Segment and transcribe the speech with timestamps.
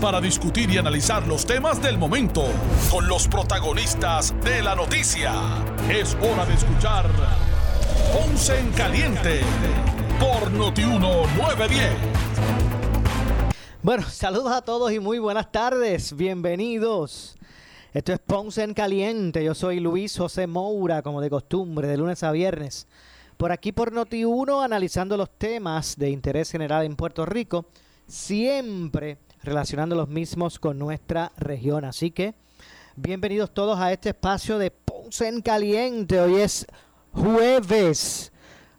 [0.00, 2.44] para discutir y analizar los temas del momento
[2.90, 5.34] con los protagonistas de la noticia.
[5.90, 7.10] Es hora de escuchar
[8.12, 9.40] Ponce en Caliente
[10.18, 11.92] por Notiuno 910.
[13.82, 16.16] Bueno, saludos a todos y muy buenas tardes.
[16.16, 17.36] Bienvenidos.
[17.92, 19.44] Esto es Ponce en Caliente.
[19.44, 22.86] Yo soy Luis José Moura, como de costumbre, de lunes a viernes.
[23.36, 27.66] Por aquí por Noti1, analizando los temas de interés general en Puerto Rico,
[28.06, 31.84] siempre relacionando los mismos con nuestra región.
[31.84, 32.34] Así que,
[32.96, 36.20] bienvenidos todos a este espacio de Ponce en Caliente.
[36.20, 36.66] Hoy es
[37.12, 38.32] jueves,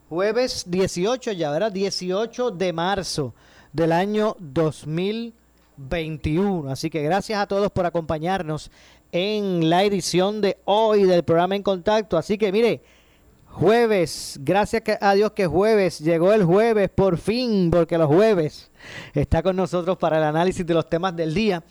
[0.09, 1.71] jueves 18 ya, ¿verdad?
[1.71, 3.33] 18 de marzo
[3.73, 6.69] del año 2021.
[6.69, 8.71] Así que gracias a todos por acompañarnos
[9.11, 12.17] en la edición de hoy del programa En Contacto.
[12.17, 12.81] Así que mire,
[13.52, 18.71] jueves, gracias a Dios que jueves, llegó el jueves por fin, porque los jueves
[19.13, 21.63] está con nosotros para el análisis de los temas del día.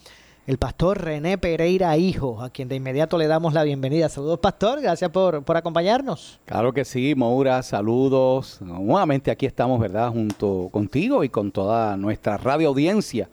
[0.46, 4.08] El pastor René Pereira Hijo, a quien de inmediato le damos la bienvenida.
[4.08, 6.40] Saludos, pastor, gracias por, por acompañarnos.
[6.44, 8.60] Claro que sí, Moura, saludos.
[8.60, 10.10] Nuevamente aquí estamos, ¿verdad?
[10.10, 13.28] Junto contigo y con toda nuestra radio audiencia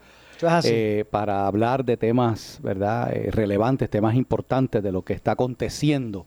[0.64, 3.12] eh, para hablar de temas, ¿verdad?
[3.14, 6.26] Eh, relevantes, temas importantes de lo que está aconteciendo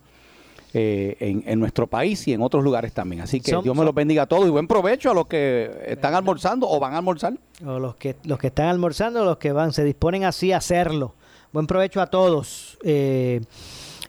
[0.72, 3.22] eh, en, nuestro país y en otros lugares también.
[3.22, 6.14] Así que Dios me los bendiga a todos y buen provecho a los que están
[6.14, 7.34] almorzando o van a almorzar.
[7.64, 11.14] O los que, los que están almorzando, los que van, se disponen así a hacerlo.
[11.52, 12.78] Buen provecho a todos.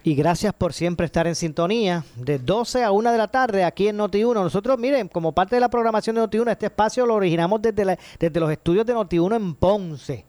[0.04, 2.04] Y gracias por siempre estar en sintonía.
[2.16, 4.34] De 12 a 1 de la tarde aquí en Noti1.
[4.34, 8.40] Nosotros, miren, como parte de la programación de Noti1, este espacio lo originamos desde, desde
[8.40, 10.26] los estudios de Noti1 en Ponce.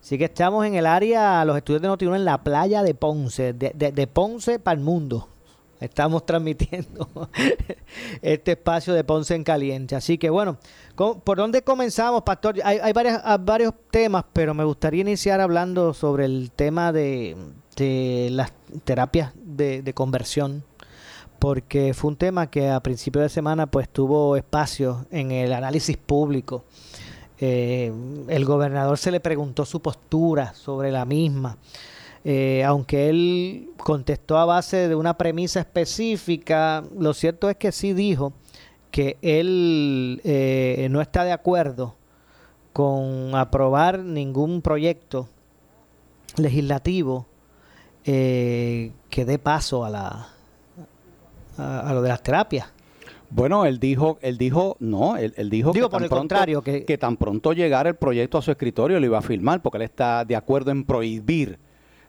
[0.00, 3.52] Así que estamos en el área, los estudios de Noti1 en la playa de Ponce,
[3.52, 5.28] de, de Ponce para el mundo.
[5.82, 7.08] Estamos transmitiendo
[8.22, 9.96] este espacio de Ponce en Caliente.
[9.96, 10.58] Así que bueno,
[10.96, 12.56] ¿por dónde comenzamos, Pastor?
[12.64, 17.36] Hay, hay varios temas, pero me gustaría iniciar hablando sobre el tema de,
[18.30, 18.52] las
[18.84, 20.64] terapias de, conversión
[21.38, 25.96] porque fue un tema que a principio de semana pues tuvo espacio en el análisis
[25.96, 26.64] público.
[27.38, 27.92] Eh,
[28.28, 31.58] el gobernador se le preguntó su postura sobre la misma.
[32.24, 37.94] Eh, aunque él contestó a base de una premisa específica, lo cierto es que sí
[37.94, 38.32] dijo
[38.92, 41.96] que él eh, no está de acuerdo
[42.72, 45.28] con aprobar ningún proyecto
[46.36, 47.26] legislativo
[48.04, 50.28] eh, que dé paso a la
[51.58, 52.72] a, lo de las terapias.
[53.30, 57.88] Bueno, él dijo, él dijo, no, él, dijo que, tan pronto, que, tan pronto llegara
[57.88, 60.84] el proyecto a su escritorio lo iba a firmar porque él está de acuerdo en
[60.84, 61.58] prohibir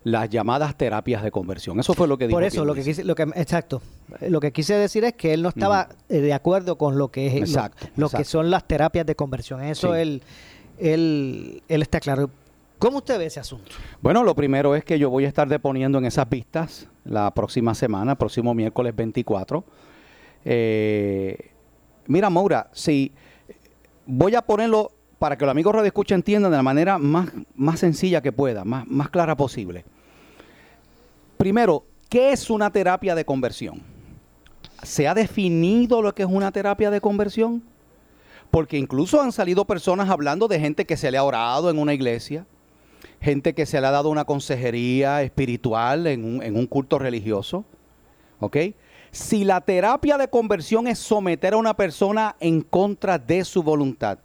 [0.03, 1.79] las llamadas terapias de conversión.
[1.79, 2.37] Eso fue lo que dijo.
[2.37, 3.81] Por eso, lo que, quise, lo que exacto.
[4.27, 7.37] Lo que quise decir es que él no estaba eh, de acuerdo con lo que
[7.37, 7.57] es
[7.95, 9.63] lo, que son las terapias de conversión.
[9.63, 10.21] Eso él,
[10.77, 12.29] él, él está claro.
[12.79, 13.71] ¿Cómo usted ve ese asunto?
[14.01, 17.73] Bueno, lo primero es que yo voy a estar deponiendo en esas vistas la próxima
[17.73, 19.63] semana, próximo miércoles 24.
[20.43, 21.51] Eh,
[22.07, 23.13] mira, Maura, si
[24.05, 24.91] voy a ponerlo
[25.23, 28.65] para que los amigos Radio Escucha entiendan de la manera más, más sencilla que pueda,
[28.65, 29.85] más, más clara posible.
[31.37, 33.81] Primero, ¿qué es una terapia de conversión?
[34.81, 37.63] ¿Se ha definido lo que es una terapia de conversión?
[38.51, 41.93] Porque incluso han salido personas hablando de gente que se le ha orado en una
[41.93, 42.45] iglesia,
[43.21, 47.63] gente que se le ha dado una consejería espiritual en un, en un culto religioso.
[48.41, 48.57] ¿Ok?
[49.11, 54.19] Si la terapia de conversión es someter a una persona en contra de su voluntad,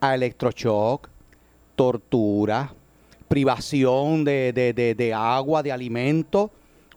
[0.00, 1.08] a electroshock,
[1.74, 2.72] tortura,
[3.28, 6.50] privación de, de, de, agua, de alimento.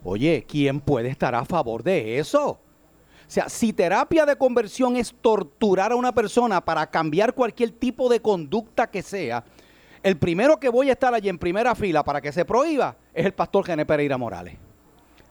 [0.04, 2.50] Oye, ¿quién puede estar a favor de eso?
[2.52, 8.10] O sea, si terapia de conversión es torturar a una persona para cambiar cualquier tipo
[8.10, 9.44] de conducta que sea,
[10.04, 13.26] el primero que voy a estar allí en primera fila para que se prohíba es
[13.26, 14.56] el pastor Gené Pereira Morales.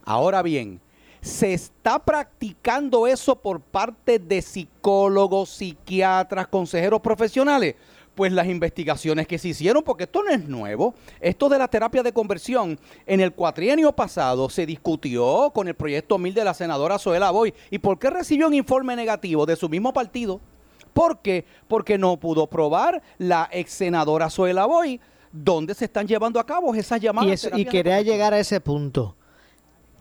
[0.05, 0.81] Ahora bien,
[1.21, 7.75] se está practicando eso por parte de psicólogos, psiquiatras, consejeros profesionales.
[8.15, 12.03] Pues las investigaciones que se hicieron, porque esto no es nuevo, esto de la terapia
[12.03, 16.99] de conversión, en el cuatrienio pasado se discutió con el proyecto 1000 de la senadora
[16.99, 17.55] Zoela Boy.
[17.71, 20.41] ¿Y por qué recibió un informe negativo de su mismo partido?
[20.93, 21.45] ¿Por qué?
[21.69, 25.01] Porque no pudo probar la ex senadora Zoela Boy
[25.33, 27.49] dónde se están llevando a cabo esas llamadas.
[27.55, 29.17] Y, y quería llegar a ese punto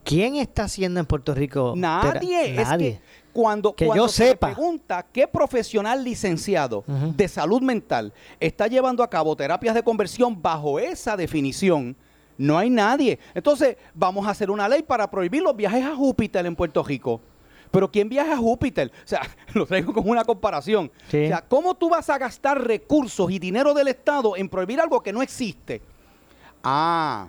[0.03, 1.73] ¿Quién está haciendo en Puerto Rico?
[1.75, 2.53] Nadie.
[2.55, 2.89] Nadie.
[2.89, 3.01] Es que
[3.33, 4.47] cuando, Que cuando yo se sepa.
[4.47, 10.79] pregunta qué profesional licenciado de salud mental está llevando a cabo terapias de conversión bajo
[10.79, 11.95] esa definición,
[12.37, 13.19] no hay nadie.
[13.35, 17.21] Entonces, vamos a hacer una ley para prohibir los viajes a Júpiter en Puerto Rico.
[17.69, 18.91] Pero ¿quién viaja a Júpiter?
[19.05, 19.21] O sea,
[19.53, 20.91] lo traigo como una comparación.
[21.09, 21.25] Sí.
[21.25, 25.03] O sea, ¿cómo tú vas a gastar recursos y dinero del Estado en prohibir algo
[25.03, 25.81] que no existe?
[26.63, 27.27] Ah,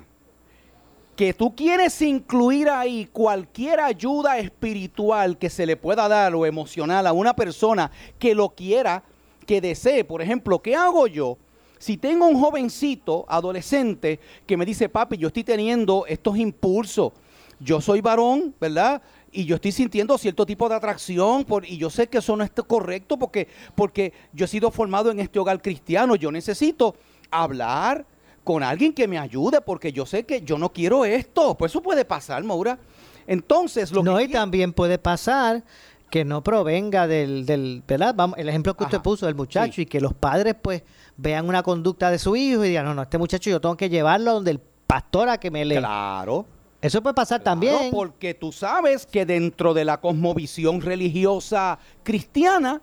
[1.20, 7.06] que tú quieres incluir ahí cualquier ayuda espiritual que se le pueda dar o emocional
[7.06, 9.04] a una persona que lo quiera,
[9.46, 10.02] que desee.
[10.02, 11.36] Por ejemplo, ¿qué hago yo?
[11.78, 17.12] Si tengo un jovencito, adolescente, que me dice, papi, yo estoy teniendo estos impulsos,
[17.58, 19.02] yo soy varón, ¿verdad?
[19.30, 22.44] Y yo estoy sintiendo cierto tipo de atracción por, y yo sé que eso no
[22.44, 26.16] es correcto porque, porque yo he sido formado en este hogar cristiano.
[26.16, 26.94] Yo necesito
[27.30, 28.06] hablar
[28.44, 31.54] con alguien que me ayude porque yo sé que yo no quiero esto.
[31.56, 32.78] Pues eso puede pasar, Maura.
[33.26, 35.62] Entonces, lo no, que y también puede pasar
[36.10, 38.12] que no provenga del, del ¿verdad?
[38.16, 39.02] Vamos, el ejemplo que usted Ajá.
[39.04, 39.82] puso del muchacho Sí.
[39.82, 40.82] y que los padres pues
[41.16, 43.88] vean una conducta de su hijo y digan, no, no, este muchacho yo tengo que
[43.88, 45.76] llevarlo donde el pastor a que me le...
[45.76, 46.46] Claro.
[46.82, 47.90] Eso puede pasar Claro, también.
[47.92, 52.80] porque tú sabes que dentro de la cosmovisión religiosa cristiana,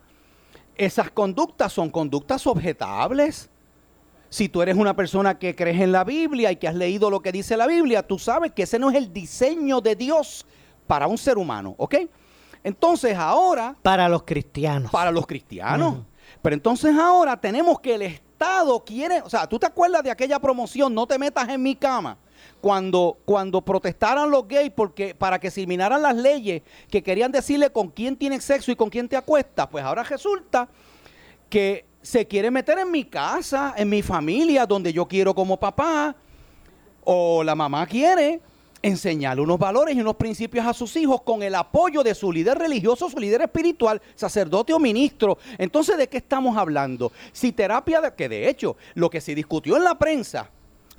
[0.75, 3.49] esas conductas son conductas objetables.
[4.29, 7.21] Si tú eres una persona que crees en la Biblia y que has leído lo
[7.21, 10.45] que dice la Biblia, tú sabes que ese no es el diseño de Dios
[10.85, 11.95] para un ser humano, ¿ok?
[12.63, 14.91] Entonces ahora Para los cristianos.
[14.91, 15.99] para los cristianos.
[16.41, 20.39] Pero entonces ahora tenemos que el Estado quiere, o sea, ¿tú te acuerdas de aquella
[20.39, 22.17] promoción, no te metas en mi cama?
[22.61, 27.71] Cuando, cuando protestaran los gays porque, para que se eliminaran las leyes que querían decirle
[27.71, 30.67] con quién tienes sexo y con quién te acuestas, pues ahora resulta
[31.49, 36.15] que se quiere meter en mi casa, en mi familia, donde yo quiero como papá,
[37.03, 38.39] o la mamá quiere
[38.81, 42.59] enseñarle unos valores y unos principios a sus hijos con el apoyo de su líder
[42.59, 45.37] religioso, su líder espiritual, sacerdote o ministro.
[45.57, 47.11] Entonces, ¿de qué estamos hablando?
[47.33, 50.49] Si terapia, de, que de hecho, lo que se discutió en la prensa,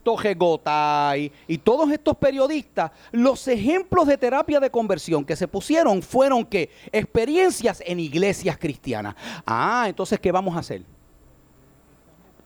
[0.02, 6.02] Toje Gotay y todos estos periodistas, los ejemplos de terapia de conversión que se pusieron
[6.02, 9.14] fueron que experiencias en iglesias cristianas.
[9.46, 10.97] Ah, entonces, ¿qué vamos a hacer?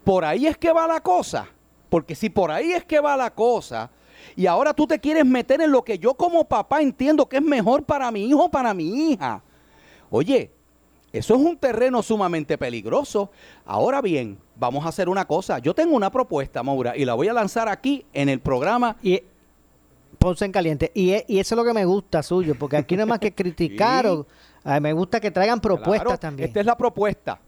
[0.05, 1.47] Por ahí es que va la cosa.
[1.89, 3.91] Porque si por ahí es que va la cosa,
[4.35, 7.43] y ahora tú te quieres meter en lo que yo como papá entiendo que es
[7.43, 9.43] mejor para mi hijo, para mi hija.
[10.11, 10.51] Oye,
[11.13, 13.31] eso es un terreno sumamente peligroso.
[13.67, 15.59] Ahora bien, vamos a hacer una cosa.
[15.59, 18.97] Yo tengo una propuesta, Maura, y la voy a lanzar aquí en el programa.
[19.03, 19.23] Y
[20.19, 20.93] Ponce en caliente.
[20.95, 23.19] Y, e- y eso es lo que me gusta suyo, porque aquí no es más
[23.19, 24.05] que criticar.
[24.07, 24.11] Sí.
[24.11, 24.27] o-
[24.65, 26.49] ay, me gusta que traigan propuestas Claro, también.
[26.49, 27.41] Esta es la propuesta.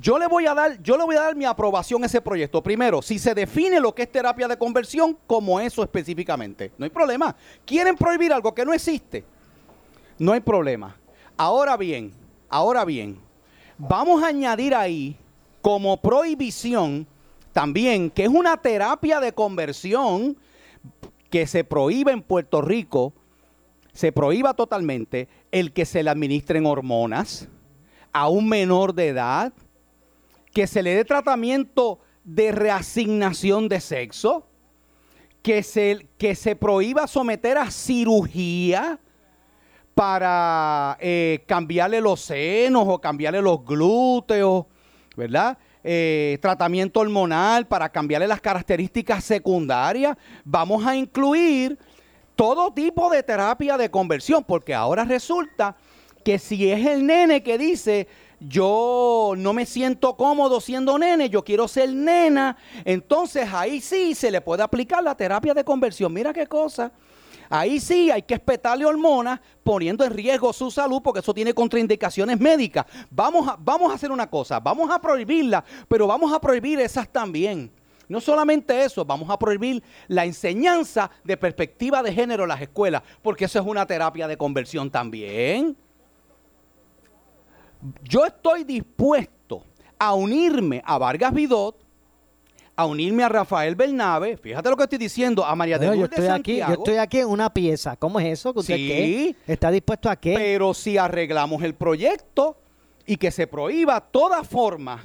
[0.00, 2.62] Yo le voy a dar, yo le voy a dar mi aprobación a ese proyecto.
[2.62, 6.90] Primero, si se define lo que es terapia de conversión como eso específicamente, no hay
[6.90, 7.34] problema.
[7.64, 9.24] Quieren prohibir algo que no existe,
[10.18, 10.96] no hay problema.
[11.36, 12.12] Ahora bien,
[12.48, 13.18] ahora bien,
[13.76, 15.16] vamos a añadir ahí
[15.62, 17.06] como prohibición
[17.52, 20.36] también que es una terapia de conversión
[21.28, 23.12] que se prohíbe en Puerto Rico,
[23.92, 27.48] se prohíba totalmente el que se le administren hormonas
[28.12, 29.52] a un menor de edad,
[30.58, 34.44] que se le dé tratamiento de reasignación de sexo,
[35.40, 38.98] que se, que se prohíba someter a cirugía
[39.94, 44.66] para eh, cambiarle los senos o cambiarle los glúteos,
[45.16, 45.58] ¿verdad?
[45.84, 50.16] Eh, tratamiento hormonal para cambiarle las características secundarias.
[50.44, 51.78] Vamos a incluir
[52.34, 55.76] todo tipo de terapia de conversión, porque ahora resulta
[56.24, 58.08] que si es el nene que dice,
[58.40, 64.30] yo no me siento cómodo siendo nene, yo quiero ser nena, entonces ahí sí se
[64.30, 66.12] le puede aplicar la terapia de conversión.
[66.12, 66.92] Mira qué cosa.
[67.50, 72.38] Ahí sí hay que espetarle hormonas poniendo en riesgo su salud porque eso tiene contraindicaciones
[72.38, 72.84] médicas.
[73.10, 77.08] Vamos a, vamos a hacer una cosa, vamos a prohibirla, pero vamos a prohibir esas
[77.08, 77.72] también.
[78.06, 83.02] No solamente eso, vamos a prohibir la enseñanza de perspectiva de género en las escuelas,
[83.22, 85.76] porque eso es una terapia de conversión también.
[88.02, 89.62] Yo estoy dispuesto
[89.98, 91.76] a unirme a Vargas Vidot,
[92.76, 96.02] a unirme a Rafael Bernabe, fíjate lo que estoy diciendo, a María Bueno, de yo
[96.02, 97.96] Lourdes estoy aquí, yo Santiago, estoy aquí en una pieza.
[97.96, 98.52] ¿Cómo es eso?
[98.52, 98.86] ¿Que ¿Usted Sí.
[98.88, 99.52] qué?
[99.52, 100.34] ¿Está dispuesto a qué?
[100.34, 102.56] pero si arreglamos el proyecto
[103.04, 105.04] y que se prohíba toda forma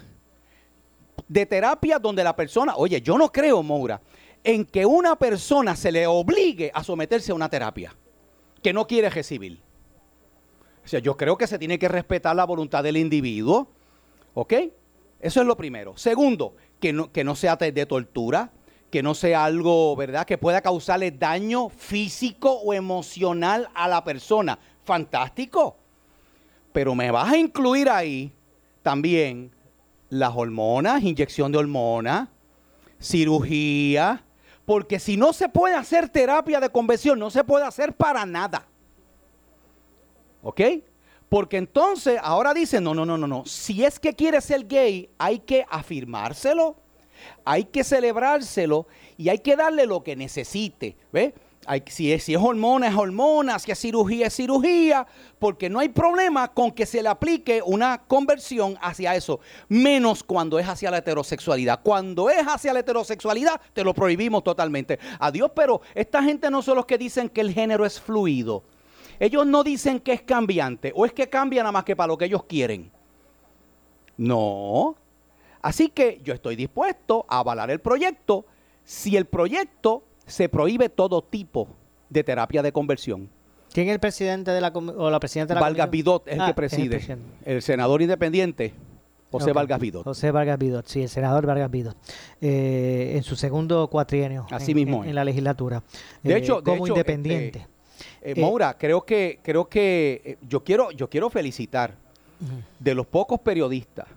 [1.27, 4.01] de terapia donde la persona, oye, yo no creo, Moura,
[4.44, 7.96] en que una persona se le obligue a someterse a una terapia
[8.62, 9.60] que no quiere recibir.
[10.84, 13.68] O sea, yo creo que se tiene que respetar la voluntad del individuo,
[14.34, 14.54] ¿ok?
[15.20, 15.98] Eso es lo primero.
[15.98, 18.52] Segundo, que no, que no sea de tortura,
[18.92, 24.60] que no sea algo, ¿verdad?, que pueda causarle daño físico o emocional a la persona.
[24.84, 25.78] Fantástico.
[26.74, 28.34] Pero me vas a incluir ahí
[28.82, 29.52] también
[30.10, 32.28] las hormonas, inyección de hormonas,
[33.00, 34.24] cirugía,
[34.66, 38.68] porque si no se puede hacer terapia de conversión, no se puede hacer para nada.
[40.43, 40.62] ¿Ok?
[41.29, 43.43] Porque entonces ahora dicen, no, no, no, no, no.
[43.45, 46.75] Si es que quiere ser gay, hay que afirmárselo,
[47.43, 48.85] hay que celebrárselo
[49.17, 50.95] y hay que darle lo que necesite.
[51.12, 51.33] ¿Ves?
[51.88, 55.07] si, es, si es hormona, es hormona, si es cirugía, es cirugía,
[55.39, 60.59] porque no hay problema con que se le aplique una conversión hacia eso, menos cuando
[60.59, 61.79] es hacia la heterosexualidad.
[61.83, 65.00] Cuando es hacia la heterosexualidad, te lo prohibimos totalmente.
[65.19, 68.63] Adiós, pero esta gente no son los que dicen que el género es fluido.
[69.20, 72.17] Ellos no dicen que es cambiante, o es que cambia nada más que para lo
[72.17, 72.91] que ellos quieren.
[74.17, 74.96] No.
[75.62, 78.46] Así que yo estoy dispuesto a avalar el proyecto
[78.84, 81.67] si el proyecto se prohíbe todo tipo
[82.10, 83.29] de terapia de conversión.
[83.72, 86.39] ¿Quién es el presidente de la o la presidenta de la Vargas Vidot es el
[86.39, 87.17] que ah, preside.
[87.43, 88.74] el, senador independiente
[89.32, 90.03] José Vargas Vidot.
[90.03, 91.98] José Vargas Vidot, sí, el senador Vargas Vidot.
[92.39, 94.46] Eh, en su segundo cuatrienio.
[94.51, 95.03] Así mismo.
[95.03, 95.82] En, la legislatura.
[96.22, 97.60] De hecho, eh, como independiente.
[97.60, 97.67] Eh,
[98.38, 101.96] Maura, creo que creo que yo quiero yo quiero felicitar
[102.80, 104.08] de los pocos periodistas,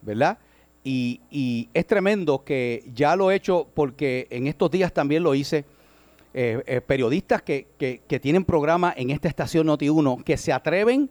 [0.00, 0.38] ¿verdad?
[0.84, 5.64] Y, es tremendo que ya lo he hecho porque en estos días también lo hice.
[6.34, 11.10] Eh, eh, periodistas que, que, tienen programa en esta estación Noti1 que se atreven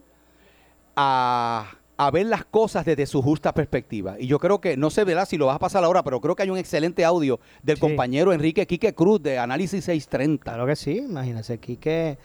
[0.95, 1.75] a,
[2.09, 4.15] ver las cosas desde su justa perspectiva.
[4.19, 6.35] Y yo creo que, no sé verá si lo vas a pasar ahora, pero creo
[6.35, 10.43] que hay un excelente audio del compañero Enrique Quique Cruz de Análisis 630.
[10.43, 12.17] Claro que sí, imagínese, Quique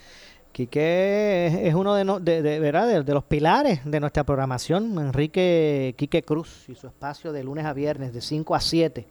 [0.53, 3.05] Quique es uno de, de, ¿verdad?
[3.05, 7.75] De, los pilares de nuestra programación, Enrique Quique Cruz y su espacio de lunes a
[7.75, 9.07] viernes de 5 a 7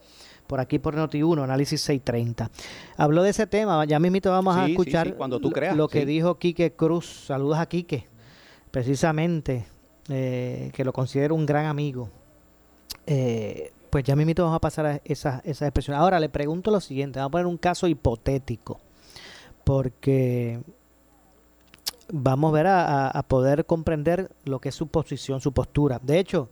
[0.47, 2.49] por aquí por Noti1, Análisis 630.
[2.97, 6.39] Habló de ese tema, ya mismito vamos a escuchar cuando tú creas, lo, que dijo
[6.39, 7.25] Quique Cruz.
[7.27, 8.07] Saludos a Quique,
[8.71, 9.65] precisamente,
[10.09, 12.09] eh, que lo considero un gran amigo.
[13.07, 15.95] Eh, pues ya mismito vamos a pasar a esa, esa expresión.
[15.95, 18.79] Ahora le pregunto lo siguiente, vamos a poner un caso hipotético,
[19.63, 20.59] porque
[22.11, 25.99] vamos a ver a, poder comprender lo que es su posición, su postura.
[26.01, 26.49] De hecho,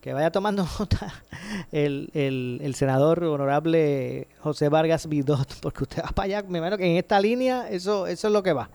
[0.00, 1.12] que vaya tomando nota
[1.72, 6.90] el, el, senador honorable José Vargas Vidot, porque usted va para allá, me imagino que
[6.90, 8.70] en esta línea eso, eso es lo que va.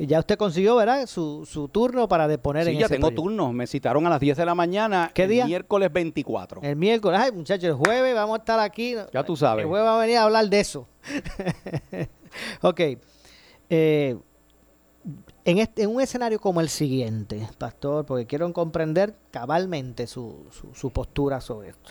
[0.00, 1.06] Y ya usted consiguió, ¿verdad?
[1.06, 3.52] Su, su turno para deponer sí, ya tengo turno.
[3.52, 5.10] Me citaron a las 10 de la mañana.
[5.12, 5.42] ¿Qué día?
[5.42, 6.62] El miércoles 24.
[6.62, 7.20] El miércoles.
[7.20, 8.94] Ay, muchachos, el jueves vamos a estar aquí.
[9.12, 9.64] Ya tú sabes.
[9.64, 10.86] El jueves va a venir a hablar de eso.
[12.62, 12.80] ok.
[13.70, 14.16] Eh,
[15.44, 20.90] en, este, en un escenario como el siguiente, pastor, porque quiero comprender cabalmente su, su,
[20.90, 21.90] postura sobre esto.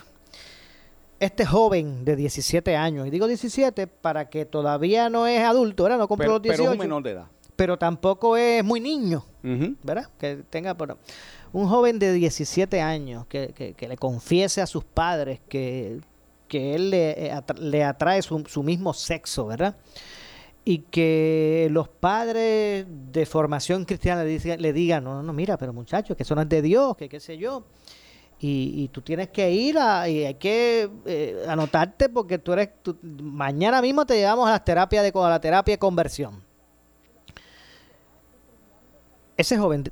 [1.20, 5.98] Este joven de 17 años, y digo 17 para que todavía no es adulto, ¿verdad?
[5.98, 6.58] No cumple los 18.
[6.58, 7.26] Pero es un menor de edad.
[7.58, 9.26] Pero tampoco es muy niño,
[9.84, 10.10] ¿verdad?
[10.18, 10.98] Que tenga, bueno,
[11.52, 16.00] un joven de 17 años que, que, que le confiese a sus padres que,
[16.48, 19.76] que él le, eh, le atrae su, su mismo sexo, ¿verdad?
[20.70, 26.24] y que los padres de formación cristiana le, digan, no, no, mira, pero muchachos, que
[26.24, 27.64] eso no es de Dios, que qué sé yo.
[28.38, 32.72] Y, tú tienes que ir a, y hay que eh, anotarte porque tú eres,
[33.02, 36.44] mañana mismo te llevamos a la terapia de, a la terapia de conversión.
[39.38, 39.84] Ese joven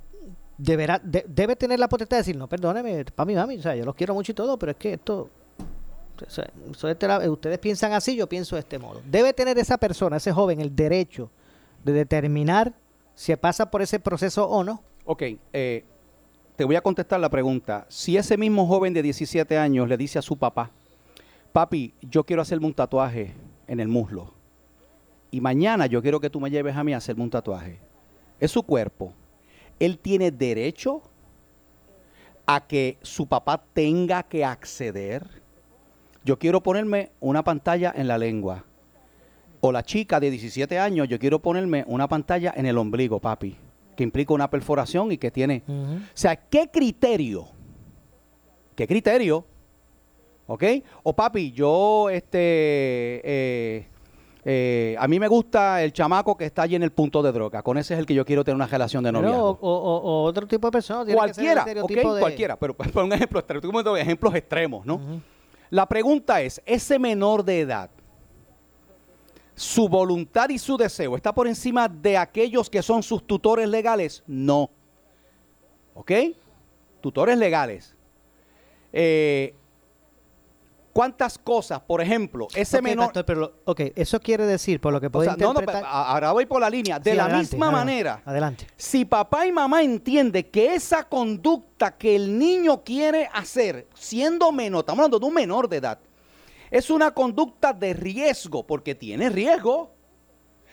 [0.58, 3.96] deberá, debe tener la potestad de decir, no, perdóneme, mi mami, o sea, yo los
[3.96, 5.30] quiero mucho y todo, pero es que esto
[7.30, 9.02] ustedes piensan así, yo pienso de este modo.
[9.06, 11.30] Debe tener esa persona, ese joven, el derecho
[11.84, 12.74] de determinar
[13.14, 14.82] si pasa por ese proceso o no.
[15.06, 15.24] Ok,
[15.54, 15.84] eh,
[16.56, 17.86] te voy a contestar la pregunta.
[17.90, 20.72] Si ese mismo joven de 17 años le dice a su papá,
[21.52, 23.34] papi, yo quiero hacerme un tatuaje
[23.68, 24.34] en el muslo,
[25.32, 27.80] y mañana yo quiero que tú me lleves a mí a hacerme un tatuaje,
[28.40, 29.14] es su cuerpo.
[29.79, 31.01] Él tiene derecho
[32.46, 35.46] a que su papá tenga que acceder
[36.25, 38.65] yo quiero ponerme una pantalla en la lengua.
[39.62, 43.55] O la chica de 17 años, yo quiero ponerme una pantalla en el ombligo, papi,
[43.96, 45.62] que implica una perforación y que tiene...
[45.67, 47.48] O sea, ¿qué criterio?
[48.75, 49.46] ¿Qué criterio?
[50.48, 50.63] ¿Ok?
[51.03, 53.22] O papi, yo, este...
[53.24, 53.88] Eh,
[54.48, 57.64] eh, a mí me gusta el chamaco que está allí en el punto de droga.
[57.64, 59.58] Con ese es el que yo quiero tener una relación de noviazgo.
[59.60, 61.12] o, otro tipo de persona.
[61.12, 62.56] Cualquiera, ok, cualquiera.
[62.56, 63.44] Pero por un ejemplo,
[63.98, 65.02] ejemplos extremos, ¿no?
[65.72, 67.90] La pregunta es, ese menor de edad,
[69.56, 74.24] su voluntad y su deseo está por encima de aquellos que son sus tutores legales?
[74.28, 74.70] No.
[75.96, 76.12] ¿Ok?
[77.02, 77.96] Tutores legales.
[78.94, 79.56] Eh,
[80.96, 83.06] cuántas cosas, por ejemplo, ese Ok, menor...
[83.08, 85.60] pastor, pero, lo- ok, eso quiere decir, por lo que o puedo sea, no, no,
[85.86, 87.00] ahora voy por la línea.
[87.00, 88.68] De Sí, la adelante, misma adelante, manera, Adelante.
[88.78, 94.80] si papá y mamá entienden que esa conducta que el niño quiere hacer, siendo menor,
[94.84, 96.00] estamos hablando de un menor de edad,
[96.72, 99.75] es una conducta de riesgo, porque tiene riesgo.
[99.82, 99.92] O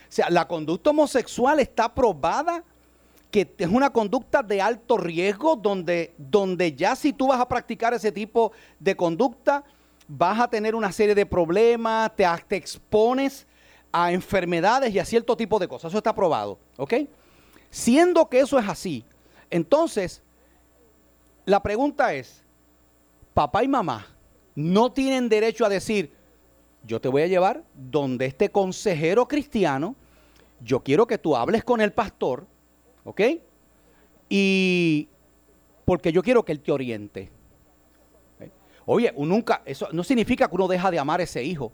[0.08, 2.62] sea, la conducta homosexual está probada
[3.32, 7.92] que es una conducta de alto riesgo, donde, donde ya si tú vas a practicar
[7.92, 9.64] ese tipo de conducta,
[10.14, 13.46] vas a tener una serie de problemas, te, expones
[13.90, 15.90] a enfermedades y a cierto tipo de cosas.
[15.90, 16.94] Eso está probado, ¿ok?
[17.70, 19.04] Siendo que eso es así,
[19.48, 20.22] entonces,
[21.46, 22.42] la pregunta es,
[23.32, 24.06] papá y mamá
[24.54, 26.12] no tienen derecho a decir,
[26.84, 29.96] yo te voy a llevar donde este consejero cristiano,
[30.60, 32.46] yo quiero que tú hables con el pastor,
[33.04, 33.20] ¿ok?
[34.28, 35.08] Y
[35.86, 37.30] porque yo quiero que él te oriente.
[38.94, 41.72] Oye, nunca, eso no significa que uno deja de amar a ese hijo.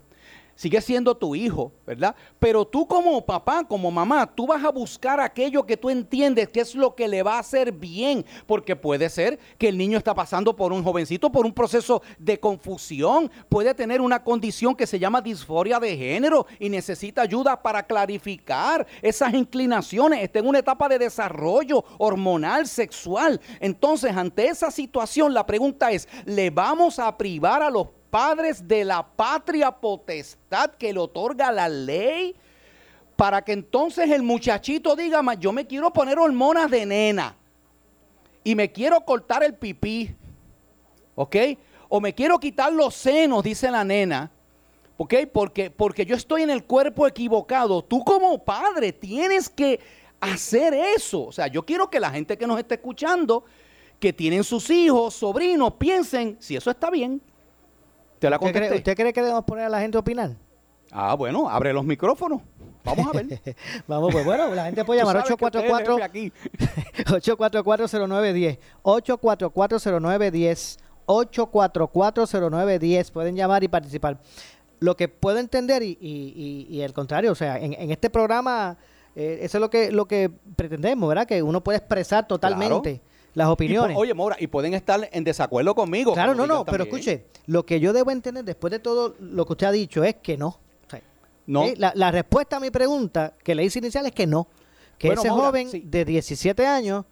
[0.59, 2.17] Sigue siendo tu hijo, ¿verdad?
[2.41, 6.59] Pero tú como papá, como mamá, tú vas a buscar aquello que tú entiendes que
[6.59, 10.17] es lo que le va a hacer bien, porque puede ser que el niño está
[10.17, 14.99] pasando por un jovencito, por un proceso de confusión, puede tener una condición que se
[14.99, 20.89] llama disforia de género y necesita ayuda para clarificar esas inclinaciones, está en una etapa
[20.89, 23.41] de desarrollo hormonal, sexual.
[23.61, 28.85] Entonces, ante esa situación, la pregunta es, ¿le vamos a privar a los padres de
[28.85, 32.35] la patria potestad que le otorga la ley
[33.17, 37.35] para que entonces el muchachito diga, "Ma, yo me quiero poner hormonas de nena
[38.45, 40.15] y me quiero cortar el pipí,
[41.15, 41.37] ¿ok?
[41.89, 44.31] O me quiero quitar los senos, dice la nena,
[44.97, 45.15] ¿ok?
[45.33, 47.83] Porque, porque yo estoy en el cuerpo equivocado.
[47.83, 49.81] Tú como padre tienes que
[50.21, 51.27] hacer eso.
[51.27, 53.45] O sea, yo quiero que la gente que nos esté escuchando,
[54.01, 57.21] que tienen sus hijos, sobrinos, piensen si eso está bien.
[58.19, 60.31] Te la ¿Usted cree, usted cree que debemos poner a la gente a opinar?
[60.91, 62.43] Ah, bueno, abre los micrófonos.
[62.85, 63.41] Vamos a ver.
[63.87, 66.33] Vamos, pues bueno, la gente puede llamar sabes que usted es 844 jefe aquí.
[67.05, 74.19] 8440910 8440910 8440910 pueden llamar y participar.
[74.81, 78.11] Lo que puedo entender y, y- y- y el contrario, o sea, en, en este
[78.11, 78.77] programa
[79.17, 81.27] eh, eso es lo que lo que pretendemos, ¿verdad?
[81.27, 83.01] Que uno puede expresar totalmente
[83.39, 83.97] las opiniones.
[83.97, 86.13] oye, Mora, y pueden estar en desacuerdo conmigo.
[86.13, 89.53] Claro, no, no, pero escuche, lo que yo debo entender después de todo lo que
[89.55, 90.49] usted ha dicho es que no.
[90.49, 91.03] O sea,
[91.47, 91.65] No.
[91.77, 94.49] la, la respuesta a mi pregunta que le hice inicial es que no.
[94.99, 95.83] Que Bueno, ese joven sí.
[95.87, 97.05] de 17 años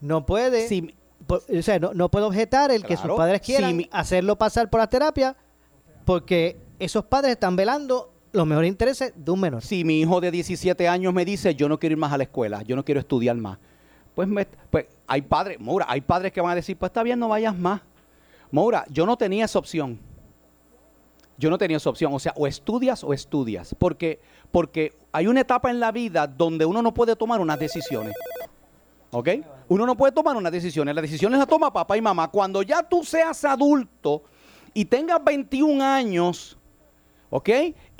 [0.00, 0.94] no puede, Si-
[1.28, 4.70] o sea, no, no puede objetar el que sus padres si quieran mi- hacerlo pasar
[4.70, 5.36] por la terapia
[6.04, 9.62] porque esos padres están velando los mejores intereses de un menor.
[9.62, 12.22] si mi hijo de 17 años me dice, yo no quiero ir más a la
[12.24, 13.58] escuela, yo no quiero estudiar más,
[14.14, 17.18] pues, me- pues hay padres, Maura, hay padres que van a decir, pues está bien,
[17.18, 17.80] no vayas más.
[18.50, 19.98] Maura, yo no tenía esa opción.
[21.38, 22.12] Yo no tenía esa opción.
[22.12, 23.74] O sea, o estudias o estudias.
[23.78, 24.20] Porque,
[24.50, 28.14] porque hay una etapa en la vida donde uno no puede tomar unas decisiones.
[29.12, 29.28] ¿Ok?
[29.68, 30.94] Uno no puede tomar unas decisiones.
[30.94, 32.28] Las decisiones las toma papá y mamá.
[32.28, 34.22] Cuando ya tú seas adulto
[34.74, 36.58] y tengas 21 años,
[37.30, 37.48] ¿ok?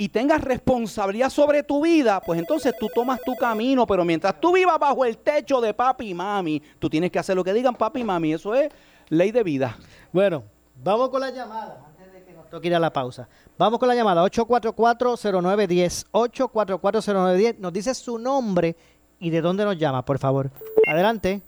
[0.00, 4.54] Y tengas responsabilidad sobre tu vida, pues entonces tú tomas tu camino, pero mientras tú
[4.54, 7.74] vivas bajo el techo de papi y mami, tú tienes que hacer lo que digan
[7.74, 8.72] papi y mami, eso es
[9.10, 9.76] ley de vida.
[10.10, 10.44] Bueno,
[10.82, 13.28] vamos con la llamada antes de que nos toque ir a la pausa.
[13.58, 17.58] Vamos con la llamada 8440910 8440910.
[17.58, 18.76] Nos dice su nombre
[19.18, 20.50] y de dónde nos llama, por favor.
[20.86, 21.42] Adelante.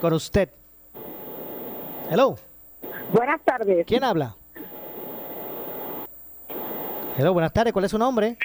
[0.00, 0.48] Con usted.
[2.08, 2.36] Hello.
[3.12, 3.84] Buenas tardes.
[3.84, 4.36] ¿Quién habla?
[7.16, 7.72] Hello, buenas tardes.
[7.72, 8.36] ¿Cuál es su nombre?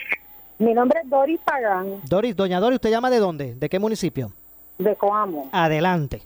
[0.57, 3.55] Mi nombre es Doris Pagán, Doris, doña Doris, ¿usted llama de dónde?
[3.55, 4.31] ¿De qué municipio?
[4.77, 5.49] de Coamo.
[5.51, 6.21] Adelante.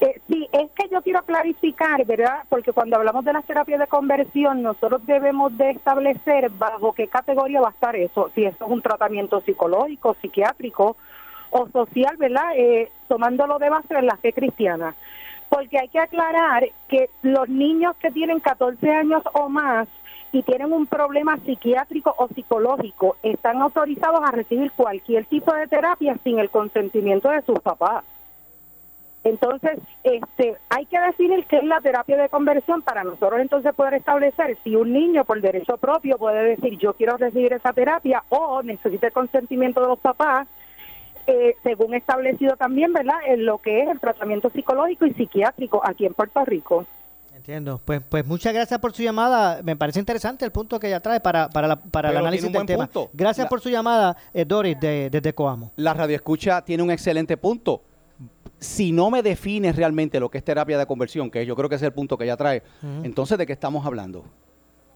[0.00, 2.44] Eh, sí, es que yo quiero clarificar, ¿verdad?
[2.48, 7.60] Porque cuando hablamos de las terapias de conversión, nosotros debemos de establecer bajo qué categoría
[7.60, 10.96] va a estar eso, si esto es un tratamiento psicológico, psiquiátrico
[11.50, 12.56] o social, ¿verdad?
[12.56, 14.94] Eh, tomándolo de base en la fe cristiana.
[15.48, 19.88] Porque hay que aclarar que los niños que tienen 14 años o más
[20.32, 26.16] y tienen un problema psiquiátrico o psicológico están autorizados a recibir cualquier tipo de terapia
[26.22, 28.04] sin el consentimiento de sus papás.
[29.24, 33.94] Entonces, este, hay que definir qué es la terapia de conversión para nosotros entonces poder
[33.94, 38.62] establecer si un niño por derecho propio puede decir yo quiero recibir esa terapia o
[38.62, 40.46] necesita el consentimiento de los papás,
[41.26, 46.06] eh, según establecido también, ¿verdad?, en lo que es el tratamiento psicológico y psiquiátrico aquí
[46.06, 46.86] en Puerto Rico.
[47.48, 47.80] Entiendo.
[47.82, 49.62] Pues, pues muchas gracias por su llamada.
[49.62, 52.66] Me parece interesante el punto que ella trae para, para, la- para el análisis del
[52.66, 52.84] tema.
[52.84, 53.08] punto.
[53.14, 55.72] Gracias La- por su llamada, eh, Doris, de- desde Coamo.
[55.76, 57.82] La radioescucha tiene un excelente punto.
[58.60, 61.76] si no me defines realmente lo que es terapia de conversión, que yo creo que
[61.76, 62.64] es el punto que ella trae,
[63.04, 64.24] entonces ¿de qué estamos hablando?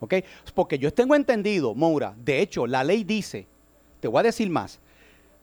[0.01, 0.15] ¿Ok?
[0.53, 3.47] Porque yo tengo entendido, Moura, de hecho, la ley dice,
[4.01, 4.81] te voy a decir más,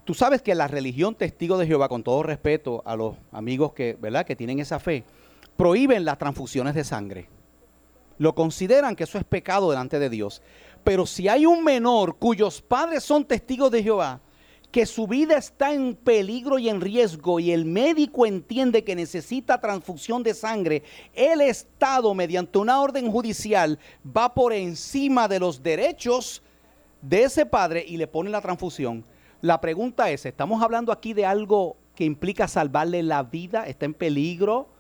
[0.03, 3.97] tú sabes que la religión testigo de Jehová, con todo respeto a los amigos que,
[4.01, 4.25] ¿verdad?
[4.25, 5.05] que tienen esa fe,
[5.59, 7.27] prohíben las transfusiones de sangre.
[8.17, 10.41] Lo consideran que eso es pecado delante de Dios.
[10.85, 14.21] Pero si hay un menor cuyos padres son testigos de Jehová,
[14.71, 19.59] que su vida está en peligro y en riesgo y el médico entiende que necesita
[19.59, 20.81] transfusión de sangre,
[21.13, 26.41] el Estado, mediante una orden judicial, va por encima de los derechos
[27.01, 29.03] de ese padre y le pone la transfusión.
[29.41, 33.67] La pregunta es, ¿estamos hablando aquí de algo que implica salvarle la vida?
[33.67, 34.78] ¿Está en peligro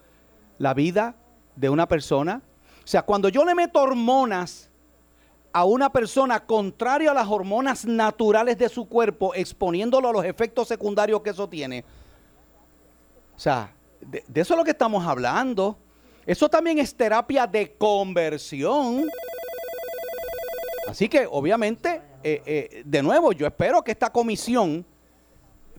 [0.59, 1.15] la vida
[1.55, 2.43] de una persona?
[2.83, 4.69] O sea, cuando yo le meto hormonas
[5.51, 10.67] a una persona contrario a las hormonas naturales de su cuerpo, exponiéndolo a los efectos
[10.67, 11.83] secundarios que eso tiene.
[13.35, 15.77] O sea, de, de eso es lo que estamos hablando.
[16.25, 19.09] Eso también es terapia de conversión.
[20.87, 24.85] Así que, obviamente, eh, eh, de nuevo, yo espero que esta comisión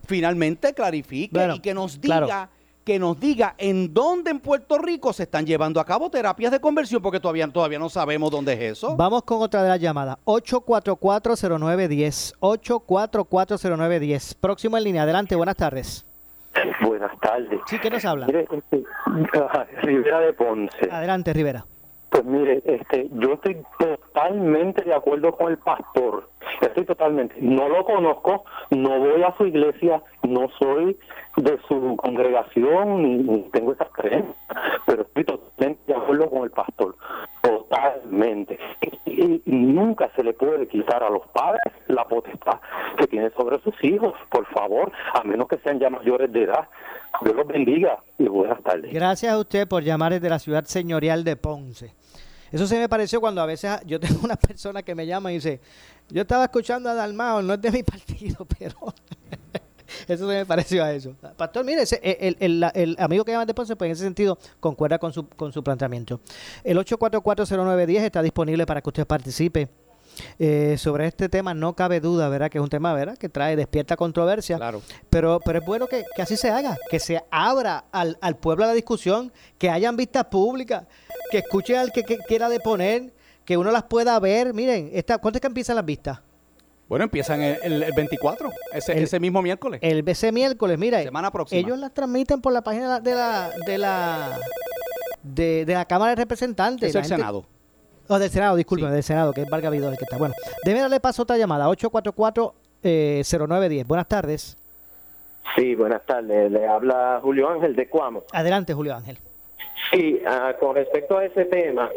[0.05, 2.51] finalmente clarifique Bueno, y que nos diga claro.
[2.83, 6.59] Que nos diga en dónde en Puerto Rico se están llevando a cabo terapias de
[6.59, 8.95] conversión, porque todavía, todavía no sabemos dónde es eso.
[8.95, 10.17] Vamos con otra de las llamadas.
[10.25, 12.35] 8440910.
[12.39, 14.35] 8440910.
[14.39, 15.03] Próximo en línea.
[15.03, 16.05] Adelante, buenas tardes.
[16.81, 17.59] Buenas tardes.
[17.67, 18.27] Sí, ¿qué nos habla?
[18.27, 18.83] Mire, este,
[19.83, 20.89] Rivera de Ponce.
[20.91, 21.65] Adelante, Rivera.
[22.11, 26.27] Pues mire, este, yo estoy totalmente de acuerdo con el pastor.
[26.59, 27.35] Estoy totalmente.
[27.39, 30.97] No lo conozco, no voy a su iglesia, no soy
[31.37, 34.35] de su congregación ni, ni tengo esas creencias,
[34.85, 36.95] pero estoy totalmente de acuerdo con el pastor.
[37.71, 38.59] Totalmente.
[39.05, 42.59] Y, y nunca se le puede quitar a los padres la potestad
[42.97, 46.67] que tienen sobre sus hijos, por favor, a menos que sean ya mayores de edad.
[47.21, 48.93] Dios los bendiga y buenas tardes.
[48.93, 51.93] Gracias a usted por llamar desde la ciudad señorial de Ponce.
[52.51, 55.35] Eso se me pareció cuando a veces yo tengo una persona que me llama y
[55.35, 55.61] dice,
[56.09, 58.75] yo estaba escuchando a Dalmao, no es de mi partido, pero
[60.07, 61.15] eso se me pareció a eso.
[61.37, 64.03] Pastor, mire, ese- el, el- la- el amigo que llama de Ponce, pues en ese
[64.03, 66.19] sentido concuerda con su, con su planteamiento.
[66.63, 69.69] El 8440910 está disponible para que usted participe.
[70.37, 72.49] Eh, sobre este tema no cabe duda, ¿verdad?
[72.49, 73.17] Que es un tema, ¿verdad?
[73.17, 74.57] Que trae, despierta controversia.
[74.57, 74.81] Claro.
[75.09, 78.65] Pero, pero es bueno que, que así se haga, que se abra al, al pueblo
[78.65, 80.83] a la discusión, que hayan vistas públicas,
[81.31, 83.13] que escuche al que, que quiera deponer,
[83.45, 84.53] que uno las pueda ver.
[84.53, 86.19] Miren, esta, ¿cuándo es que empiezan las vistas?
[86.91, 89.79] Bueno, empiezan el, el- el 24, ese, El- ese mismo miércoles.
[89.81, 91.61] El BC miércoles, mira, Semana próxima.
[91.61, 94.37] ellos las transmiten por la página de la de la
[95.23, 96.89] de, de la Cámara de Representantes.
[96.89, 97.45] es el gente- Senado.
[98.09, 98.93] Oh, del Senado, disculpen, Sí.
[98.95, 100.17] del Senado, que es Vargas Vidal el que está.
[100.17, 103.87] Bueno, déjeme darle paso a otra llamada, 844-0910.
[103.87, 104.57] Buenas tardes.
[105.55, 106.51] Sí, buenas tardes.
[106.51, 108.23] Le habla Julio Ángel de Cuamo.
[108.33, 109.17] Adelante, Julio Ángel.
[109.93, 111.89] Sí, ah, con respecto a ese tema,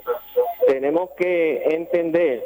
[0.69, 2.45] tenemos que entender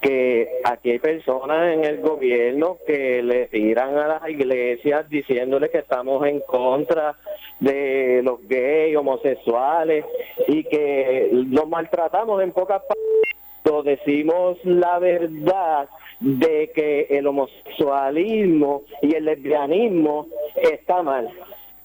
[0.00, 5.78] que aquí hay personas en el gobierno que le tiran a las iglesias diciéndole que
[5.78, 7.16] estamos en contra
[7.60, 10.04] de los gays, homosexuales
[10.48, 13.84] y que los maltratamos en pocas palabras.
[13.84, 15.88] Decimos la verdad
[16.20, 21.28] de que el homosexualismo y el lesbianismo está mal.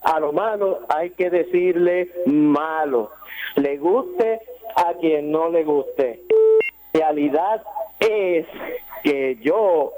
[0.01, 3.11] A lo malo hay que decirle malo.
[3.55, 4.41] Le guste
[4.75, 6.21] a quien no le guste.
[6.93, 7.63] Realidad
[7.99, 8.45] es
[9.03, 9.93] que yo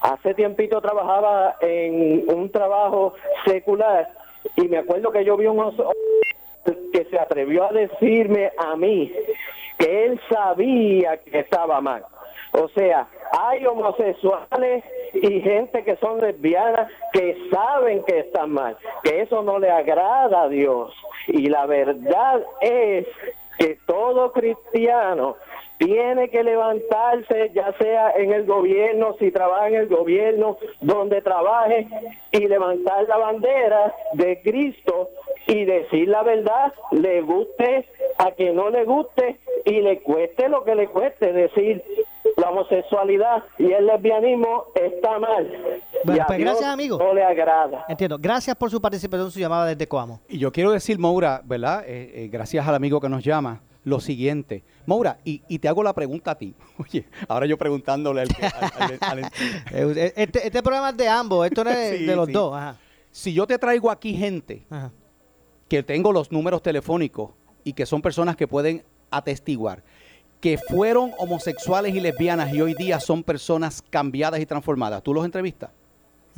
[0.00, 3.14] hace tiempito trabajaba en un trabajo
[3.46, 4.08] secular
[4.56, 5.92] y me acuerdo que yo vi un oso
[6.92, 9.12] que se atrevió a decirme a mí
[9.78, 12.04] que él sabía que estaba mal.
[12.52, 19.22] O sea, hay homosexuales y gente que son lesbianas que saben que están mal, que
[19.22, 20.92] eso no le agrada a Dios.
[21.28, 23.06] Y la verdad es
[23.58, 25.36] que todo cristiano
[25.78, 31.86] tiene que levantarse, ya sea en el gobierno, si trabaja en el gobierno, donde trabaje,
[32.32, 35.10] y levantar la bandera de Cristo
[35.46, 37.86] y decir la verdad, le guste
[38.18, 41.82] a quien no le guste y le cueste lo que le cueste, decir
[42.38, 45.46] la homosexualidad y el lesbianismo está mal.
[46.04, 46.98] Bueno, y a pues Dios gracias, amigo.
[46.98, 47.84] No le agrada.
[47.88, 48.16] Entiendo.
[48.18, 50.20] Gracias por su participación su llamada desde Coamo.
[50.28, 51.84] Y yo quiero decir, Moura, ¿verdad?
[51.86, 54.62] Eh, eh, gracias al amigo que nos llama, lo siguiente.
[54.86, 56.54] Moura, y, y te hago la pregunta a ti.
[56.78, 59.30] Oye, ahora yo preguntándole al, que- al- al- al-
[59.72, 62.32] Eh, Este, este programa es de ambos, esto no es Sí, de los sí.
[62.32, 62.54] dos.
[62.54, 62.76] Ajá,
[63.10, 64.92] Si yo te traigo aquí gente ajá.
[65.68, 67.32] que tengo los números telefónicos
[67.64, 69.82] y que son personas que pueden atestiguar
[70.40, 75.24] que fueron homosexuales y lesbianas y hoy día son personas cambiadas y transformadas, ¿tú los
[75.24, 75.70] entrevistas?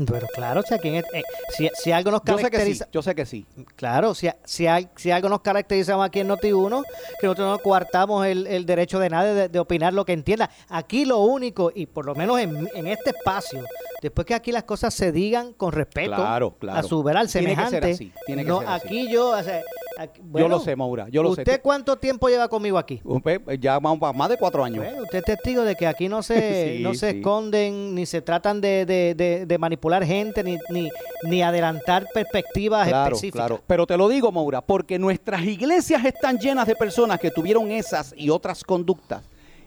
[0.07, 2.51] Pero claro, o sea, ¿quién es- eh, si, si algo nos Yo sé que sí,
[2.53, 3.45] caracteriza, yo sé que sí.
[3.77, 6.83] claro, si, si, hay, si algo nos caracterizamos aquí en Noti1,
[7.21, 10.49] que nosotros no coartamos el, el derecho de nadie de, de opinar lo que entienda.
[10.71, 13.63] Aquí lo único, y por lo menos en, en este espacio,
[14.01, 16.79] después que aquí las cosas se digan con respeto Claro, claro.
[16.79, 18.87] a su ver al Tiene que ser semejante, así, tiene que no, ser así.
[18.87, 19.61] aquí yo, o sea,
[20.03, 21.43] aquí- yo lo sé, Maura, yo lo sé.
[21.43, 23.01] ¿Usted cuánto tiempo lleva conmigo aquí?
[23.27, 24.85] Eh, Ya vamos más de cuatro años.
[24.85, 26.35] Bueno, usted es testigo de que aquí no se,
[26.79, 27.17] Sí, no se sí.
[27.19, 30.89] esconden, ni se tratan de, de- de- de manipular gente, ni, ni,
[31.25, 33.47] ni adelantar perspectivas Claro, específicas.
[33.47, 33.63] claro.
[33.67, 38.15] Pero te lo digo, Maura, porque nuestras iglesias están llenas de personas que tuvieron esas
[38.17, 39.23] y otras conductas.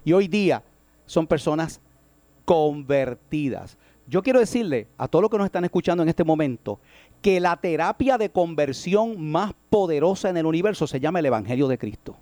[0.05, 0.61] Y hoy día
[1.05, 1.79] son personas
[2.45, 3.77] convertidas.
[4.07, 6.79] Yo quiero decirle a todos los que nos están escuchando en este momento
[7.23, 11.77] que la terapia de conversión más poderosa en el universo se llama el Evangelio de
[11.77, 12.17] Cristo.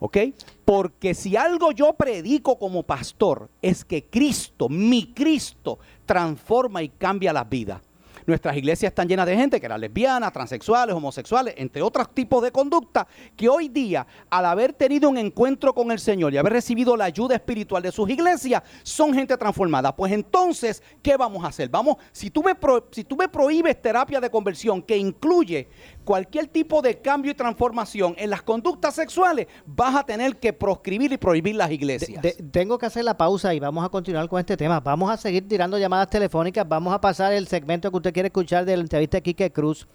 [0.00, 0.18] ¿Ok?
[0.64, 7.32] Porque si algo yo predico como pastor es que Cristo, mi Cristo, transforma y cambia
[7.32, 7.80] las vidas.
[8.26, 12.50] Nuestras iglesias están llenas de gente que eran lesbianas, transexuales, homosexuales, entre otros tipos de
[12.50, 16.96] conducta, que hoy día, al haber tenido un encuentro con el Señor y haber recibido
[16.96, 19.94] la ayuda espiritual de sus iglesias, son gente transformada.
[19.94, 21.68] Pues entonces, ¿qué vamos a hacer?
[21.68, 22.54] Vamos, si tú me,
[22.90, 25.68] si tú me prohíbes terapia de conversión que incluye
[26.04, 31.12] cualquier tipo de cambio y transformación en las conductas sexuales, vas a tener que proscribir
[31.12, 32.24] y prohibir las iglesias.
[32.50, 34.80] Tengo que hacer la pausa y vamos a continuar con este tema.
[34.80, 36.68] Vamos a seguir tirando llamadas telefónicas.
[36.68, 39.86] Vamos a pasar el segmento que usted quiere escuchar de la entrevista de Quique Cruz.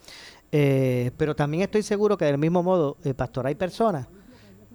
[0.51, 4.05] Eh, pero también estoy seguro que del mismo modo, eh, pastor, hay personas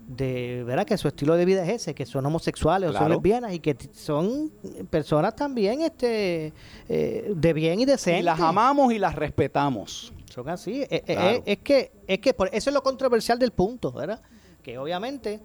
[0.06, 3.52] de verdad que su estilo de vida es ese, que son homosexuales o son lesbianas
[3.52, 4.52] y que son
[4.88, 6.52] personas también este
[6.88, 8.20] eh, de bien y decentes.
[8.20, 10.12] y las amamos y las respetamos.
[10.32, 10.84] Son así.
[10.86, 11.04] Claro.
[11.06, 14.20] eh, es que, es que por, eso es lo controversial del punto, ¿verdad?
[14.62, 15.40] Que obviamente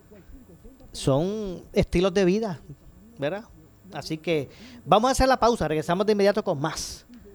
[0.92, 2.62] son estilos de vida,
[3.18, 3.46] ¿verdad?
[3.94, 4.50] Así que
[4.86, 7.06] vamos a hacer la pausa, regresamos de inmediato con más.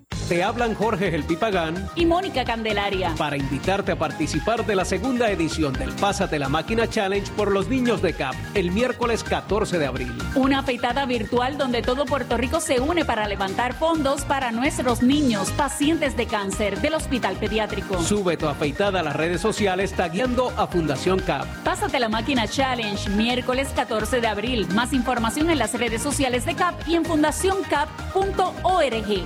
[0.31, 3.13] Te hablan Jorge El Pipagán y Mónica Candelaria.
[3.17, 7.67] para invitarte a participar de la segunda edición del Pásate la Máquina Challenge por los
[7.67, 10.17] niños de CAP el miércoles 14 de abril.
[10.35, 15.51] Una afeitada virtual donde todo Puerto Rico se une para levantar fondos para nuestros niños
[15.51, 18.01] pacientes de cáncer del Hospital Pediátrico.
[18.01, 21.45] Sube tu afeitada a las redes sociales tagueando a Fundación CAP.
[21.65, 24.65] Pásate la máquina challenge miércoles 14 de abril.
[24.73, 29.25] Más información en las redes sociales de CAP y en fundacioncap.org.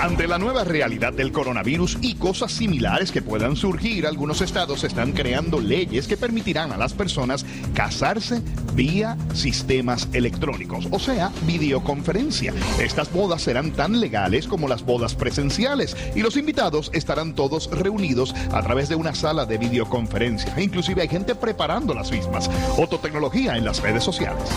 [0.00, 5.12] Ante la nueva realidad del coronavirus y cosas similares que puedan surgir, algunos estados están
[5.12, 8.40] creando leyes que permitirán a las personas casarse
[8.74, 12.54] vía sistemas electrónicos, o sea, videoconferencia.
[12.78, 18.34] Estas bodas serán tan legales como las bodas presenciales y los invitados estarán todos reunidos
[18.52, 20.58] a través de una sala de videoconferencia.
[20.58, 22.50] Inclusive hay gente preparando las mismas.
[22.78, 24.48] Ototecnología en las redes sociales.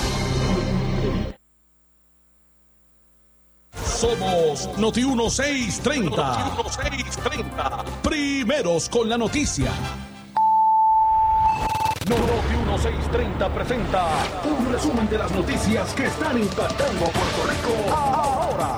[4.03, 6.11] Somos Noti 1630.
[6.11, 7.85] Noti 1630.
[8.03, 9.71] Primeros con la noticia.
[12.09, 14.05] Noti 1630 presenta
[14.43, 18.77] un resumen de las noticias que están impactando a Puerto Rico ahora.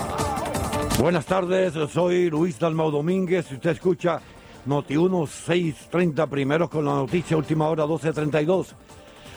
[1.00, 3.48] Buenas tardes, soy Luis Dalmau Domínguez.
[3.48, 4.22] Si usted escucha
[4.68, 8.76] Noti 1630 primeros con la noticia, última hora 1232.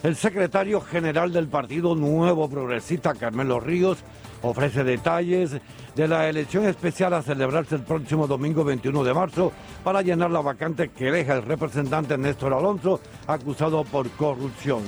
[0.02, 4.04] El secretario general del Partido Nuevo Progresista, Carmelo Ríos,
[4.42, 5.56] ofrece detalles
[5.94, 10.40] de la elección especial a celebrarse el próximo domingo 21 de marzo para llenar la
[10.40, 14.82] vacante que deja el representante Néstor Alonso, acusado por corrupción.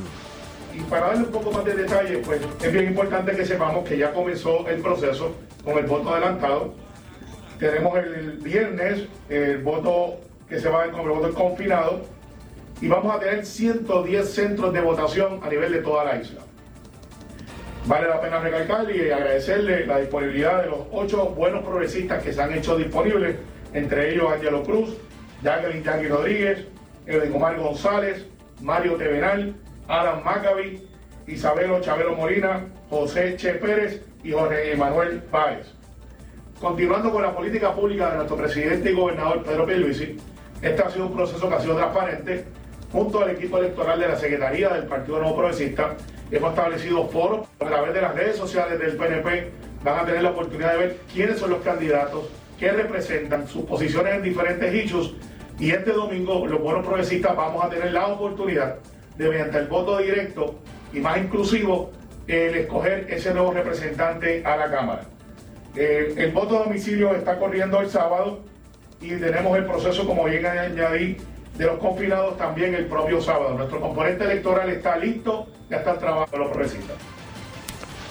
[0.75, 3.99] Y para darle un poco más de detalle, pues es bien importante que sepamos que
[3.99, 5.35] ya comenzó el proceso
[5.65, 6.75] con el voto adelantado.
[7.59, 12.03] Tenemos el viernes el voto que se va a ver con el voto confinado
[12.81, 16.41] y vamos a tener 110 centros de votación a nivel de toda la isla.
[17.91, 22.41] Vale la pena recalcar y agradecerle la disponibilidad de los ocho buenos progresistas que se
[22.41, 23.35] han hecho disponibles,
[23.75, 24.97] entre ellos Angelo Cruz,
[25.43, 26.67] Jacqueline Jackie Rodríguez,
[27.05, 28.25] Edwin Omar González,
[28.61, 29.57] Mario Tevenal,
[29.89, 30.87] Adam Maccabi,
[31.27, 35.75] Isabelo Chabelo Molina, José Che Pérez y Jorge Emanuel Páez.
[36.61, 40.17] Continuando con la política pública de nuestro presidente y gobernador Pedro Pierluisi,
[40.63, 42.45] este ha sido un proceso que ha sido transparente.
[42.93, 45.97] Junto al equipo electoral de la Secretaría del Partido Nuevo Progresista,
[46.31, 49.51] hemos establecido foros a través de las redes sociales del PNP.
[49.83, 54.15] Van a tener la oportunidad de ver quiénes son los candidatos, qué representan, sus posiciones
[54.15, 55.15] en diferentes hechos.
[55.59, 58.77] Y este domingo, los buenos progresistas vamos a tener la oportunidad
[59.17, 60.59] de, mediante el voto directo
[60.93, 61.93] y más inclusivo,
[62.27, 65.03] el escoger ese nuevo representante a la Cámara.
[65.75, 68.41] El voto de domicilio está corriendo el sábado
[69.01, 71.17] y tenemos el proceso, como bien añadí,
[71.57, 73.55] de los confinados también el propio sábado.
[73.55, 76.97] Nuestro componente electoral está listo, ya está el trabajo de los progresistas.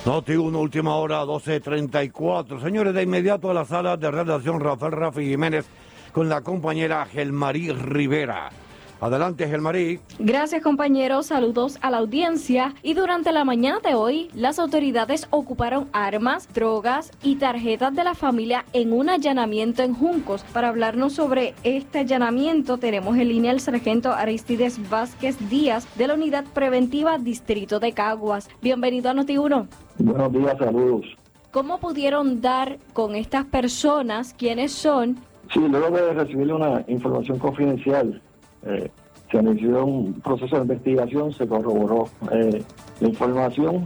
[0.05, 2.61] Noti 1, última hora, 12.34.
[2.61, 5.65] Señores, de inmediato a la sala de redacción Rafael Rafi Jiménez
[6.13, 8.49] con la compañera Gelmarí Rivera.
[9.01, 9.99] Adelante, Gelmarí.
[10.19, 12.73] Gracias compañeros, saludos a la audiencia.
[12.83, 18.13] Y durante la mañana de hoy, las autoridades ocuparon armas, drogas y tarjetas de la
[18.13, 20.43] familia en un allanamiento en Juncos.
[20.53, 26.15] Para hablarnos sobre este allanamiento, tenemos en línea al sargento Aristides Vázquez Díaz de la
[26.15, 28.49] Unidad Preventiva Distrito de Caguas.
[28.61, 29.67] Bienvenido a Noti1.
[29.99, 31.05] Buenos días, saludos.
[31.51, 34.35] ¿Cómo pudieron dar con estas personas?
[34.37, 35.17] ¿Quiénes son?
[35.53, 38.21] Sí, luego de recibir una información confidencial
[38.65, 38.89] eh,
[39.31, 42.63] se inició un proceso de investigación, se corroboró eh,
[42.99, 43.85] la información,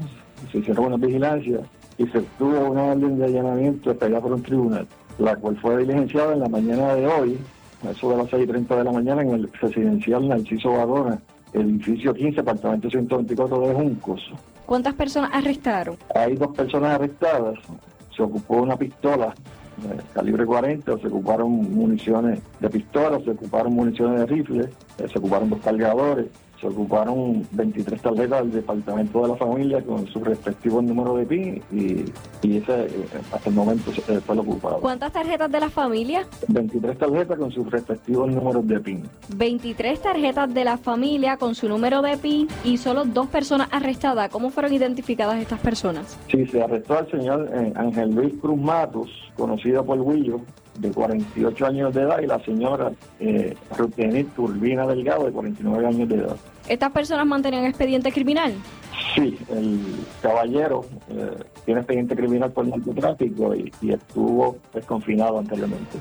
[0.51, 1.59] se hicieron una vigilancia
[1.97, 4.87] y se tuvo una orden de allanamiento expedida por un tribunal,
[5.19, 7.37] la cual fue diligenciada en la mañana de hoy,
[7.85, 11.21] a eso de las 6.30 de la mañana, en el residencial Narciso Barona,
[11.53, 14.33] edificio 15, apartamento 124 de Juncos.
[14.65, 15.97] ¿Cuántas personas arrestaron?
[16.15, 17.59] Hay dos personas arrestadas,
[18.15, 19.33] se ocupó una pistola
[19.85, 25.19] eh, calibre 40, se ocuparon municiones de pistola, se ocuparon municiones de rifle, eh, se
[25.19, 26.27] ocuparon dos cargadores,
[26.63, 31.61] se ocuparon 23 tarjetas del Departamento de la Familia con su respectivo número de PIN
[31.71, 32.05] y,
[32.47, 34.79] y ese eh, hasta el momento eh, fue lo ocupado.
[34.79, 36.25] ¿Cuántas tarjetas de la familia?
[36.47, 39.03] 23 tarjetas con sus respectivos números de PIN.
[39.35, 44.29] 23 tarjetas de la familia con su número de PIN y solo dos personas arrestadas.
[44.29, 46.17] ¿Cómo fueron identificadas estas personas?
[46.31, 50.39] Sí, se arrestó al señor eh, Ángel Luis Cruz Matos, conocido por Huillo,
[50.77, 56.09] de 48 años de edad, y la señora eh, Rutenit Turbina Delgado, de 49 años
[56.09, 56.35] de edad.
[56.67, 58.53] ¿Estas personas mantenían expediente criminal?
[59.15, 59.79] Sí, el
[60.21, 65.99] caballero eh, tiene expediente criminal por narcotráfico y, y estuvo desconfinado anteriormente.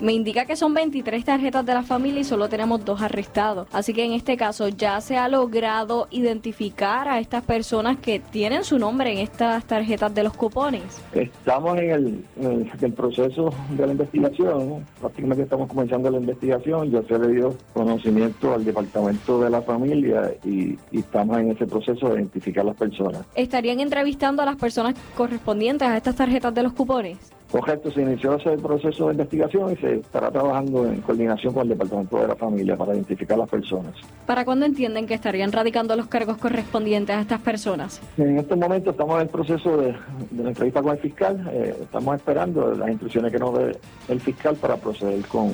[0.00, 3.66] Me indica que son 23 tarjetas de la familia y solo tenemos dos arrestados.
[3.72, 8.62] Así que en este caso ya se ha logrado identificar a estas personas que tienen
[8.62, 11.02] su nombre en estas tarjetas de los cupones.
[11.12, 12.24] Estamos en el,
[12.80, 18.54] en proceso de la investigación, prácticamente estamos comenzando la investigación, ya se le dio conocimiento
[18.54, 23.22] al Departamento de la Familia y, y estamos en ese proceso de identificar las personas.
[23.34, 27.18] ¿Estarían entrevistando a las personas correspondientes a estas tarjetas de los cupones?
[27.50, 31.70] Correcto, se inició ese proceso de investigación y se estará trabajando en coordinación con el
[31.70, 33.94] Departamento de la Familia para identificar las personas.
[34.26, 38.02] ¿Para cuándo entienden que estarían radicando los cargos correspondientes a estas personas?
[38.18, 39.94] En este momento estamos en el proceso de,
[40.30, 44.20] de la entrevista con el fiscal, eh, estamos esperando las instrucciones que nos dé el
[44.20, 45.52] fiscal para proceder con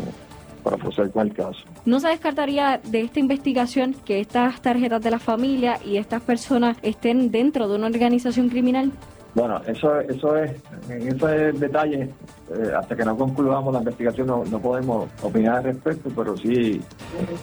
[0.64, 1.60] para proceder con el caso.
[1.84, 6.78] ¿No se descartaría de esta investigación que estas tarjetas de la familia y estas personas
[6.82, 8.90] estén dentro de una organización criminal?
[9.34, 10.52] Bueno, eso, eso es,
[10.88, 15.64] en ese detalle, eh, hasta que no concluyamos la investigación no, no podemos opinar al
[15.64, 16.80] respecto, pero sí,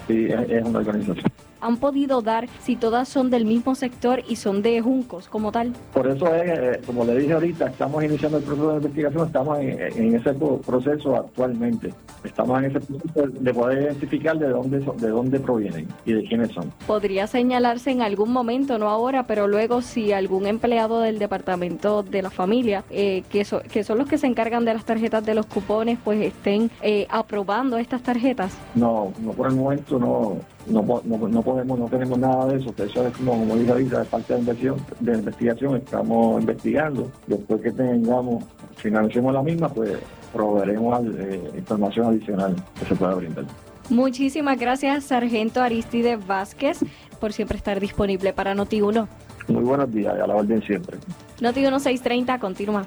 [0.08, 1.32] sí es, es una organización.
[1.62, 5.74] ¿Han podido dar si todas son del mismo sector y son de Juncos como tal?
[5.94, 9.60] Por eso es, eh, como le dije ahorita, estamos iniciando el proceso de investigación, estamos
[9.60, 11.94] en, en ese pro- proceso actualmente.
[12.24, 16.24] Estamos en ese proceso de poder identificar de dónde, son- de dónde provienen y de
[16.24, 16.72] quiénes son.
[16.88, 22.24] Podría señalarse en algún momento, no ahora, pero luego si algún empleado del departamento de
[22.24, 25.36] la familia, eh, que, so- que son los que se encargan de las tarjetas de
[25.36, 28.52] los cupones, pues estén eh, aprobando estas tarjetas.
[28.74, 30.38] No, no por el momento no,
[30.68, 32.74] no, no, no podemos, no tenemos nada de eso.
[32.78, 37.12] Eso es como, como dije ahorita, es parte de investigación, de investigación, estamos investigando.
[37.28, 38.44] Después que tengamos,
[38.78, 39.98] financiemos la misma, pues
[40.34, 43.46] proveeremos al- eh, información adicional que se pueda brindar.
[43.90, 46.80] Muchísimas gracias, Sargento Aristide Vázquez,
[47.20, 49.08] por siempre estar disponible para Noti1.
[49.50, 50.98] Muy buenos días, y a la orden siempre.
[51.42, 52.86] Noti1 630, continúa.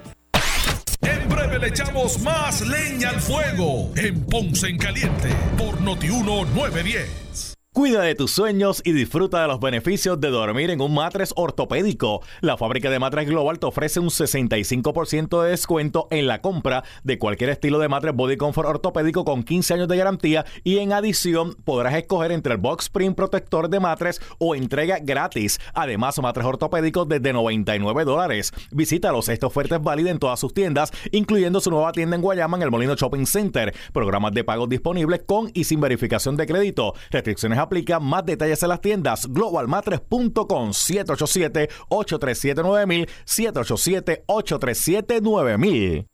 [1.02, 7.53] En breve le echamos más leña al fuego en Ponce en Caliente por Notiuno 910.
[7.74, 12.22] Cuida de tus sueños y disfruta de los beneficios de dormir en un matres ortopédico.
[12.40, 17.18] La fábrica de matres Global te ofrece un 65% de descuento en la compra de
[17.18, 21.56] cualquier estilo de matres Body Comfort ortopédico con 15 años de garantía y en adición
[21.64, 25.58] podrás escoger entre el Box Spring protector de matres o entrega gratis.
[25.74, 28.52] Además, matres ortopédicos desde 99 dólares.
[28.70, 32.56] Visítalos, esta oferta es válida en todas sus tiendas, incluyendo su nueva tienda en Guayama
[32.56, 33.74] en el Molino Shopping Center.
[33.92, 36.94] Programas de pagos disponibles con y sin verificación de crédito.
[37.10, 38.04] Restricciones aplican.
[38.04, 39.26] Más detalles en las tiendas.
[39.26, 46.13] globalmatres.com 787-837-9000 787-837-9000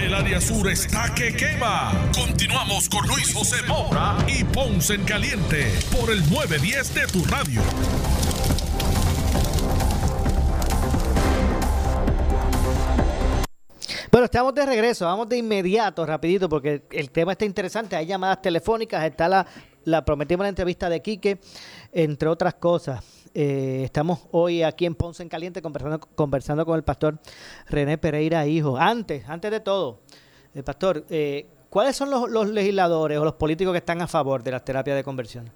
[0.00, 1.92] El área sur está que quema.
[2.14, 7.60] Continuamos con Luis José Moura y Ponce en Caliente por el 910 de tu radio.
[14.10, 17.94] Bueno, estamos de regreso, vamos de inmediato, rapidito, porque el tema está interesante.
[17.94, 19.46] Hay llamadas telefónicas, está la,
[19.84, 21.40] la prometimos la entrevista de Quique,
[21.92, 23.19] entre otras cosas.
[23.32, 27.18] Eh, estamos hoy aquí en Ponce en Caliente conversando, conversando con el pastor
[27.68, 28.76] René Pereira Hijo.
[28.76, 30.00] Antes, antes de todo,
[30.52, 34.42] el pastor, eh, ¿cuáles son los, los legisladores o los políticos que están a favor
[34.42, 35.50] de las terapias de conversión?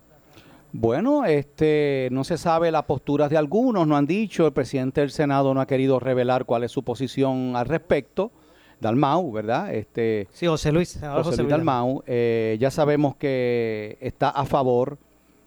[0.71, 5.11] Bueno, este, no se sabe las posturas de algunos, no han dicho, el presidente del
[5.11, 8.33] Senado no ha querido revelar cuál es su posición al respecto.
[8.81, 9.73] Dalmau, ¿verdad?
[9.73, 12.03] Este, sí, José Luis, senador José José Luis Luis Dalmau.
[12.07, 14.99] eh, ya sabemos que está a favor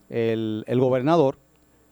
[0.09, 1.37] el, el gobernador,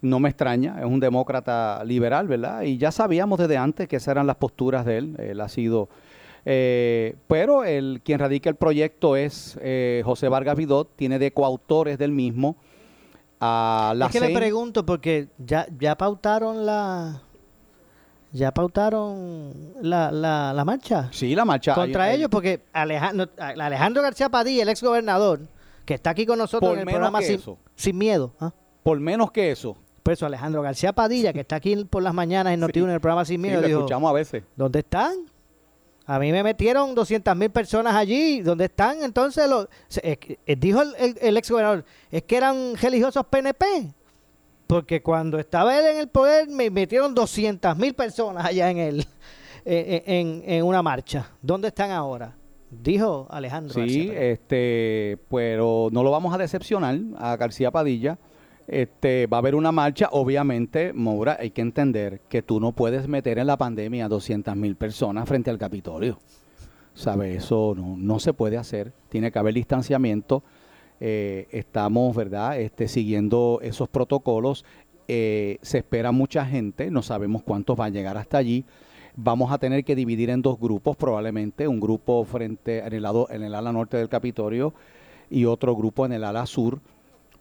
[0.05, 2.61] no me extraña, es un demócrata liberal, ¿verdad?
[2.61, 5.89] Y ya sabíamos desde antes que esas eran las posturas de él, él ha sido...
[6.45, 11.97] eh, pero el, quien radica el proyecto es eh, José Vargas Vidot, tiene de coautores
[11.97, 12.55] del mismo
[13.41, 17.21] a la es que le pregunto porque ya, ya pautaron la
[18.31, 21.07] ya pautaron la, la, la marcha.
[21.11, 21.73] Sí, la marcha.
[21.73, 25.41] Contra Hay- ellos porque Alejandro, Alejandro García Padilla, el ex gobernador,
[25.85, 27.57] que está aquí con nosotros Por en el menos programa que sin, eso.
[27.75, 28.33] Sin Miedo.
[28.39, 28.51] ¿ah?
[28.83, 29.77] Por menos que eso.
[30.05, 33.01] Por eso Alejandro García Padilla, que está aquí por las mañanas en Noti en el
[33.01, 34.43] programa Sin Sí, Miedo, lo dijo, escuchamos a veces.
[34.55, 35.15] ¿dónde están?
[36.05, 38.41] A mí me metieron 200 mil personas allí.
[38.41, 39.01] ¿Dónde están?
[39.01, 39.67] Entonces, los,
[40.03, 43.65] eh, eh, dijo el, el, el ex gobernador, es que eran religiosos PNP.
[44.67, 48.99] Porque cuando estaba él en el poder, me metieron 200 mil personas allá en, el,
[49.65, 51.31] eh, en, en una marcha.
[51.41, 52.35] ¿Dónde están ahora?
[52.69, 53.73] Dijo Alejandro.
[53.73, 54.21] García Sí, Padilla.
[54.21, 58.19] este, pero no lo vamos a decepcionar a García Padilla.
[58.67, 63.07] Este, va a haber una marcha, obviamente, Moura, hay que entender que tú no puedes
[63.07, 66.19] meter en la pandemia a 200 mil personas frente al Capitolio.
[66.95, 67.35] ¿Sabe?
[67.35, 68.93] Eso no, se puede hacer.
[69.09, 70.43] Tiene que haber distanciamiento.
[71.01, 72.59] Eh, estamos, ¿verdad?
[72.59, 74.63] Este, siguiendo esos protocolos.
[75.07, 78.65] Eh, se espera mucha gente, no sabemos cuántos van a llegar hasta allí.
[79.15, 83.27] Vamos a tener que dividir en dos grupos probablemente, un grupo frente en el lado
[83.29, 84.73] en el ala norte del Capitolio
[85.29, 86.79] y otro grupo en el ala sur.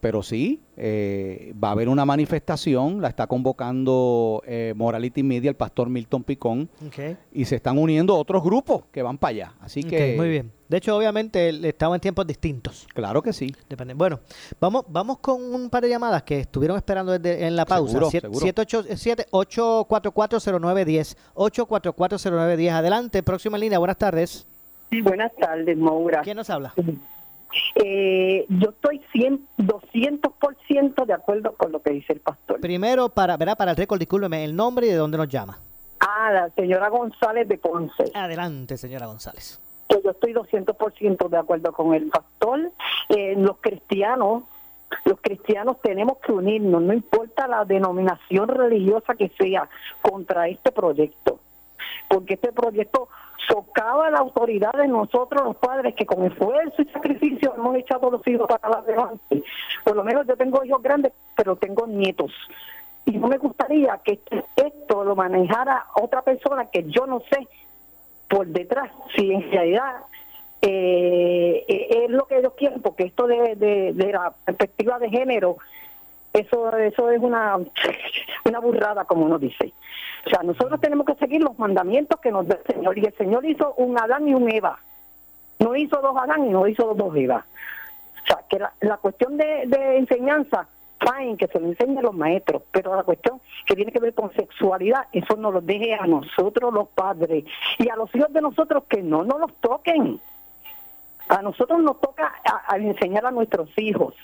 [0.04, 5.56] Pero sí, eh, va a haber una manifestación, la está convocando eh, Morality Media, el
[5.56, 6.68] pastor Milton Picón,
[7.32, 9.52] y se están uniendo otros grupos que van para allá.
[9.62, 10.14] Así que...
[10.14, 10.52] Muy bien.
[10.68, 12.86] De hecho, obviamente, el- estamos en tiempos distintos.
[12.92, 13.50] Claro que sí.
[13.66, 13.94] Depende.
[13.94, 14.20] Bueno,
[14.60, 17.92] vamos, vamos con un par de llamadas que estuvieron esperando desde, en la pausa.
[17.92, 18.40] Seguro, Siete- seguro.
[18.42, 21.16] siete ocho- siete- 8440910.
[21.34, 22.70] 8440910.
[22.72, 23.78] Adelante, próxima línea.
[23.78, 24.46] Buenas tardes.
[24.90, 26.20] Sí, buenas tardes, Maura.
[26.20, 26.74] ¿Quién nos habla?
[27.74, 32.60] Eh, yo estoy 100, 200% de acuerdo con lo que dice el pastor.
[32.60, 35.58] Primero, para, verá, para el récord, discúlpeme el nombre y de dónde nos llama.
[36.00, 38.10] Ah, la señora González de Ponce.
[38.14, 39.60] Adelante, señora González.
[39.88, 42.72] Que yo estoy 200% de acuerdo con el pastor.
[43.08, 44.44] Eh, los cristianos,
[45.04, 49.68] los cristianos tenemos que unirnos, no importa la denominación religiosa que sea,
[50.02, 51.40] contra este proyecto.
[52.08, 53.08] Porque este proyecto
[53.48, 58.26] socava la autoridad de nosotros los padres que con esfuerzo y sacrificio hemos echado los
[58.26, 59.42] hijos para adelante.
[59.84, 62.32] Por lo menos yo tengo hijos grandes, pero tengo nietos.
[63.06, 64.20] Y no me gustaría que
[64.56, 67.46] esto lo manejara otra persona que yo no sé
[68.28, 69.96] por detrás si en realidad
[70.62, 75.58] eh, eh, es lo que ellos quieren, porque esto de, de la perspectiva de género,
[76.34, 77.56] eso eso es una,
[78.44, 79.72] una burrada, como uno dice.
[80.26, 82.98] O sea, nosotros tenemos que seguir los mandamientos que nos da el Señor.
[82.98, 84.78] Y el Señor hizo un Adán y un Eva.
[85.60, 87.44] No hizo dos Adán y no hizo dos Eva.
[88.22, 90.66] O sea, que la, la cuestión de, de enseñanza,
[90.98, 94.32] fine, que se lo enseñen los maestros, pero la cuestión que tiene que ver con
[94.32, 97.44] sexualidad, eso nos lo deje a nosotros los padres
[97.78, 100.20] y a los hijos de nosotros que no nos los toquen.
[101.28, 104.14] A nosotros nos toca a- a enseñar a nuestros hijos.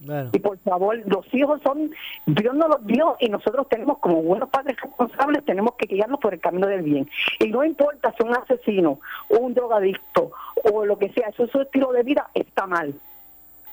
[0.00, 0.30] Bueno.
[0.32, 1.90] Y por favor, los hijos son,
[2.26, 6.34] Dios nos los dio y nosotros tenemos como buenos padres responsables, tenemos que guiarlos por
[6.34, 7.08] el camino del bien.
[7.40, 10.32] Y no importa si un asesino, o un drogadicto
[10.64, 12.94] o lo que sea, eso es su estilo de vida, está mal.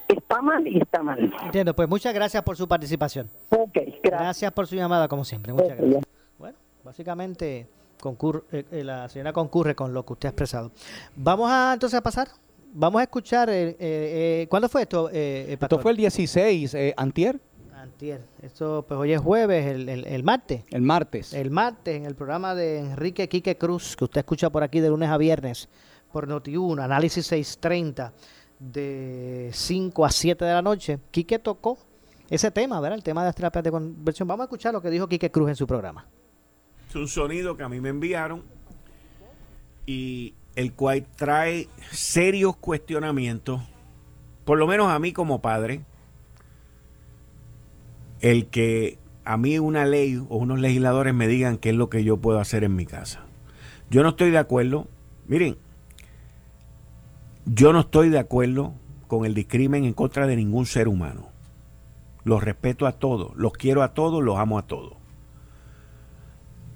[0.08, 1.34] Está mal y está mal.
[1.44, 3.30] Entiendo, pues muchas gracias por su participación.
[3.50, 4.52] Ok, gracias.
[4.52, 5.54] por su llamada, como siempre.
[5.54, 6.04] Muchas gracias.
[6.38, 7.68] Bueno, básicamente
[8.00, 10.72] concurre, eh, eh, la señora concurre con lo que usted ha expresado.
[11.16, 12.28] Vamos a entonces a pasar.
[12.76, 13.50] Vamos a escuchar.
[13.50, 15.10] Eh, eh, eh, ¿Cuándo fue esto?
[15.10, 17.40] Esto fue el 16, eh, antier.
[17.76, 18.22] Antier.
[18.42, 20.64] Esto, pues hoy es jueves, el, el, el martes.
[20.72, 21.34] El martes.
[21.34, 24.90] El martes, en el programa de Enrique Quique Cruz, que usted escucha por aquí de
[24.90, 25.70] lunes a viernes,
[26.12, 28.12] por Noti1, Análisis 630,
[28.58, 30.98] de 5 a 7 de la noche.
[31.12, 31.78] Quique tocó
[32.30, 32.98] ese tema, ¿verdad?
[32.98, 34.28] El tema de las terapias de conversión.
[34.28, 36.08] Vamos a escuchar lo que dijo Quique Cruz en su programa.
[36.90, 38.44] Es un sonido que a mí me enviaron
[39.86, 43.62] y el cual trae serios cuestionamientos,
[44.46, 45.82] por lo menos a mí como padre,
[48.22, 52.04] el que a mí una ley o unos legisladores me digan qué es lo que
[52.04, 53.26] yo puedo hacer en mi casa.
[53.90, 54.88] Yo no estoy de acuerdo,
[55.28, 55.58] miren,
[57.46, 58.74] yo no estoy de acuerdo
[59.08, 61.28] con el discrimen en contra de ningún ser humano.
[62.24, 65.03] Los respeto a todos, los quiero a todos, los amo a todos.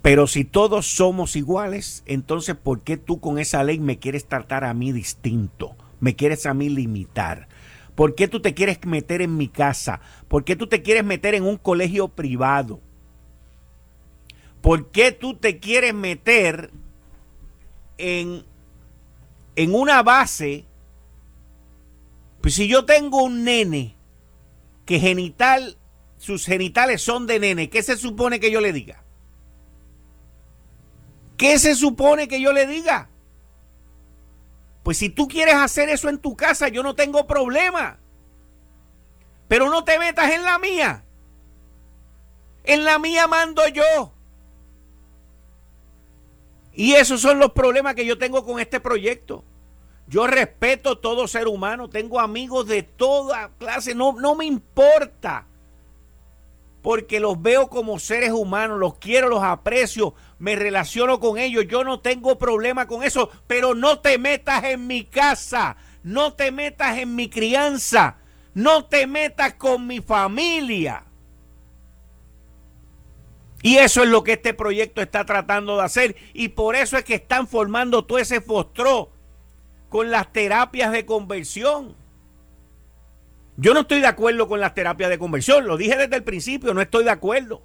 [0.08, 4.64] Pero si todos somos iguales, entonces ¿por qué tú con esa ley me quieres tratar
[4.64, 5.76] a mí distinto?
[6.00, 7.50] Me quieres a mí limitar.
[7.94, 10.00] ¿Por qué tú te quieres meter en mi casa?
[10.30, 12.80] ¿Por qué tú te quieres meter en un colegio privado?
[14.62, 16.72] ¿Por qué tú te quieres meter
[17.98, 18.46] en,
[19.58, 20.64] en una base?
[22.40, 23.98] Pues si yo tengo un nene
[24.86, 25.76] que genital,
[26.18, 29.04] sus genitales son de nene, ¿qué se supone que yo le diga?
[31.38, 33.10] ¿Qué se supone que yo le diga?
[34.84, 38.00] Pues si tú quieres hacer eso en tu casa, yo no tengo problema.
[39.48, 41.04] Pero no te metas en la mía.
[42.64, 44.14] En la mía mando yo.
[46.74, 49.44] Y esos son los problemas que yo tengo con este proyecto.
[50.08, 55.47] Yo respeto todo ser humano, tengo amigos de toda clase, no, no me importa.
[56.88, 61.84] Porque los veo como seres humanos, los quiero, los aprecio, me relaciono con ellos, yo
[61.84, 66.98] no tengo problema con eso, pero no te metas en mi casa, no te metas
[66.98, 68.20] en mi crianza,
[68.54, 71.04] no te metas con mi familia.
[73.62, 76.16] Y eso es lo que este proyecto está tratando de hacer.
[76.32, 79.12] Y por eso es que están formando todo ese fostró
[79.90, 81.98] con las terapias de conversión.
[83.60, 85.66] Yo no estoy de acuerdo con las terapias de conversión.
[85.66, 87.64] Lo dije desde el principio, no estoy de acuerdo.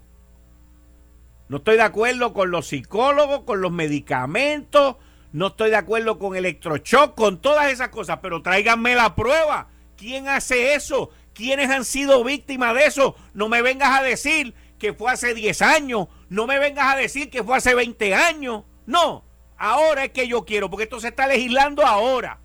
[1.49, 4.97] No estoy de acuerdo con los psicólogos, con los medicamentos.
[5.32, 8.20] No estoy de acuerdo con electroshock, con todas esas cosas.
[8.22, 9.68] Pero tráiganme la prueba.
[9.99, 11.11] ¿Quién hace eso?
[11.34, 13.14] ¿Quiénes han sido víctimas de eso?
[13.34, 16.09] No me vengas a decir que fue hace 10 años.
[16.30, 18.64] No me vengas a decir que fue hace 20 años.
[18.86, 19.24] No,
[19.59, 22.40] ahora es que yo quiero, porque esto se está legislando ahora.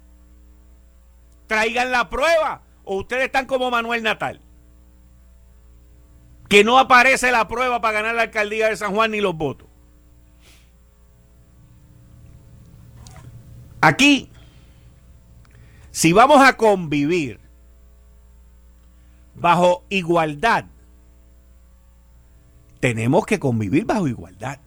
[1.48, 4.42] Traigan la prueba o ustedes están como Manuel Natal.
[6.50, 9.68] Que no aparece la prueba para ganar la alcaldía de San Juan ni los votos.
[13.82, 14.32] Aquí,
[15.92, 17.40] si vamos a convivir
[19.36, 20.66] bajo igualdad,
[22.80, 24.60] tenemos que convivir bajo igualdad.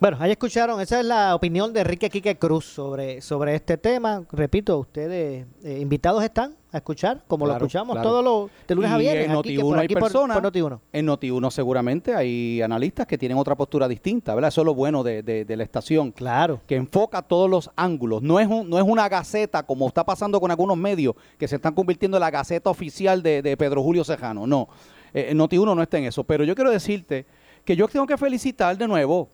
[0.00, 4.22] Bueno, ahí escucharon, esa es la opinión de Enrique Quique Cruz sobre, sobre este tema.
[4.32, 8.08] Repito, ustedes eh, invitados están a escuchar, como lo escuchamos claro.
[8.08, 9.24] todos los de lunes a Y viernes.
[9.26, 10.38] En aquí, que Noti1 por hay aquí por- personas.
[10.40, 10.80] por Noti1.
[10.94, 14.48] En Noti1 seguramente hay analistas que tienen otra postura distinta, ¿verdad?
[14.48, 16.12] Eso es lo bueno de, de- de la estación.
[16.12, 16.62] Claro.
[16.66, 18.22] Que enfoca todos los ángulos.
[18.22, 21.56] No es, un- no es una gaceta como está pasando con algunos medios que se
[21.56, 24.46] están convirtiendo en la gaceta oficial de, de Pedro Julio Cejano.
[24.46, 24.66] No.
[25.12, 26.24] Eh, Noti1 no está en eso.
[26.24, 27.26] Pero yo quiero decirte
[27.66, 29.28] que yo tengo que felicitar de nuevo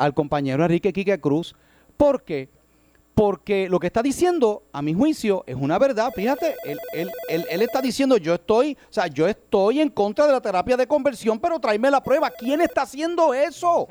[0.00, 1.54] al compañero Enrique Quique Cruz
[1.96, 2.48] porque
[3.12, 6.10] porque lo que está diciendo, a mi juicio, es una verdad.
[6.14, 10.26] Fíjate, él, él- él- él está diciendo, yo estoy, o sea, yo estoy en contra
[10.26, 12.30] de la terapia de conversión, pero tráeme la prueba.
[12.30, 13.88] ¿Quién está haciendo eso?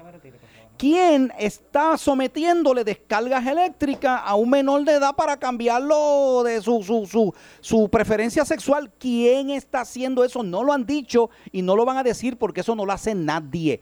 [0.78, 7.06] ¿Quién está sometiéndole descargas eléctricas a un menor de edad para cambiarlo de su, su,
[7.06, 8.90] su, su preferencia sexual?
[8.98, 10.42] ¿Quién está haciendo eso?
[10.42, 13.14] No lo han dicho y no lo van a decir porque eso no lo hace
[13.14, 13.82] nadie.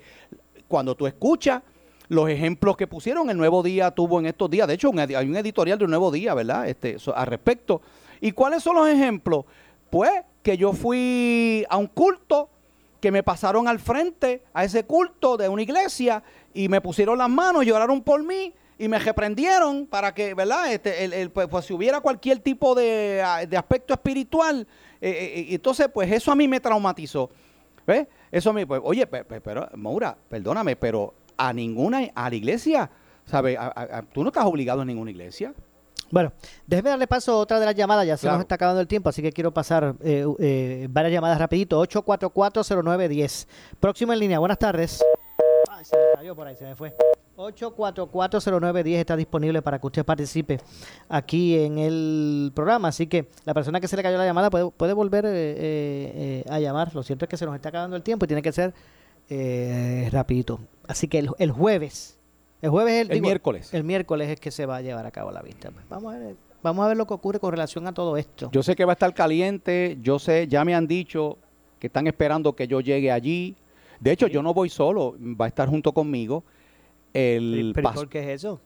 [0.67, 1.61] Cuando tú escuchas
[2.10, 5.16] los ejemplos que pusieron, el Nuevo Día tuvo en estos días, de hecho un hay
[5.28, 6.68] un editorial del Nuevo Día, ¿verdad?
[6.68, 7.82] Este, al respecto.
[8.22, 9.45] ¿Y cuáles son los ejemplos?
[9.89, 12.49] Pues que yo fui a un culto,
[13.01, 17.30] que me pasaron al frente a ese culto de una iglesia y me pusieron las
[17.30, 20.72] manos, lloraron por mí y me reprendieron para que, ¿verdad?
[20.74, 24.66] Este, el- el- pues, pues, si hubiera cualquier tipo de, ah, de aspecto espiritual,
[24.99, 27.30] eh, eh, eh, entonces pues eso a mí me traumatizó.
[27.86, 28.08] ¿Ves?
[28.32, 32.35] Eso a mí, pues, oye, pe- pe- pero, Maura, perdóname, pero a ninguna, a la
[32.35, 32.89] iglesia,
[33.25, 33.57] ¿sabes?
[34.13, 35.53] Tú no estás obligado a ninguna iglesia.
[36.09, 36.31] Bueno,
[36.65, 38.38] déjeme darle paso a otra de las llamadas, ya se Claro.
[38.38, 41.81] nos está acabando el tiempo, así que quiero pasar eh, eh, varias llamadas rapidito.
[41.81, 43.47] 8440910.
[43.79, 45.03] Próximo en línea, buenas tardes.
[45.69, 46.95] Ay, se me cayó por ahí, se me fue.
[47.38, 50.59] 8440910 está disponible para que usted participe
[51.07, 54.71] aquí en el programa, así que la persona que se le cayó la llamada puede,
[54.71, 56.93] puede volver eh, eh, eh, a llamar.
[56.95, 58.73] Lo cierto es que se nos está acabando el tiempo y tiene que ser
[59.30, 60.59] eh, rapidito.
[60.88, 62.17] Así que el, el jueves,
[62.61, 63.73] el jueves es el, El digo, miércoles.
[63.73, 65.69] El miércoles es que se va a llevar a cabo la vista.
[65.71, 68.49] Pues Vamos a ver, vamos a ver lo que ocurre con relación a todo esto.
[68.51, 71.38] Yo sé que va a estar caliente, yo sé, ya me han dicho
[71.80, 73.55] que están esperando que yo llegue allí.
[73.99, 76.43] De hecho, yo no voy solo, va a estar junto conmigo
[77.13, 78.61] el ¿Pero por qué es eso?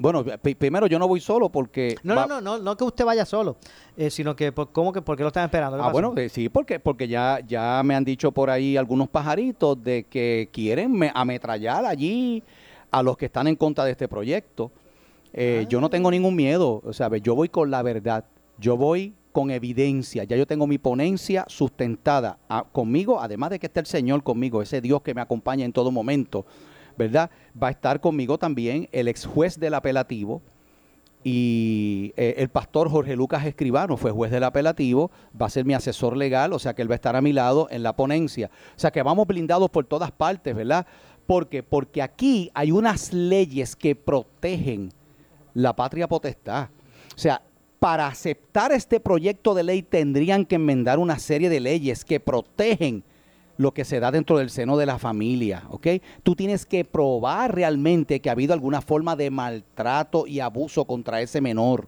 [0.00, 2.84] Bueno, pri- primero yo no voy solo porque No, va- no, no, no, no que
[2.84, 3.56] usted vaya solo,
[3.96, 5.76] eh, sino que, por, ¿cómo que, por qué lo están esperando?
[5.76, 5.92] ¿Qué Ah, pasó?
[5.92, 10.04] bueno, eh, sí, porque porque ya ya me han dicho por ahí algunos pajaritos de
[10.04, 12.42] que quieren me- ametrallar allí
[12.90, 14.70] a los que están en contra de este proyecto.
[15.32, 18.24] Eh, Yo no tengo ningún miedo, o sea, ve, yo voy con la verdad,
[18.58, 23.66] yo voy con evidencia, ya yo tengo mi ponencia sustentada ah, conmigo, además de que
[23.66, 26.46] esté el Señor conmigo, ese Dios que me acompaña en todo momento,
[27.00, 27.30] ¿verdad?
[27.60, 30.42] Va a estar conmigo también el ex juez del apelativo,
[31.22, 35.74] y eh, el pastor Jorge Lucas Escribano fue juez del apelativo, va a ser mi
[35.74, 38.50] asesor legal, o sea que él va a estar a mi lado en la ponencia.
[38.76, 40.86] O sea que vamos blindados por todas partes, ¿verdad?
[41.26, 44.92] Porque porque aquí hay unas leyes que protegen
[45.52, 46.68] la patria potestad.
[47.14, 47.42] O sea,
[47.78, 53.04] para aceptar este proyecto de ley tendrían que enmendar una serie de leyes que protegen
[53.60, 55.86] lo que se da dentro del seno de la familia, ¿ok?
[56.22, 61.20] Tú tienes que probar realmente que ha habido alguna forma de maltrato y abuso contra
[61.20, 61.86] ese menor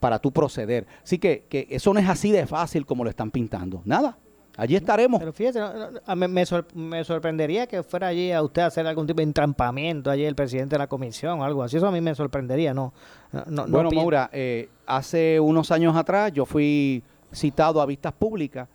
[0.00, 0.86] para tú proceder.
[1.04, 3.82] Así que, que eso no es así de fácil como lo están pintando.
[3.84, 4.16] Nada,
[4.56, 5.18] allí estaremos.
[5.20, 8.86] Pero fíjese, no, no, me, sor- me sorprendería que fuera allí a usted a hacer
[8.86, 11.76] algún tipo de entrampamiento, allí el presidente de la comisión o algo así.
[11.76, 12.94] Eso a mí me sorprendería, no.
[13.32, 18.14] no, no- no bueno, Maura, eh, hace unos años atrás yo fui citado a vistas
[18.14, 18.66] públicas.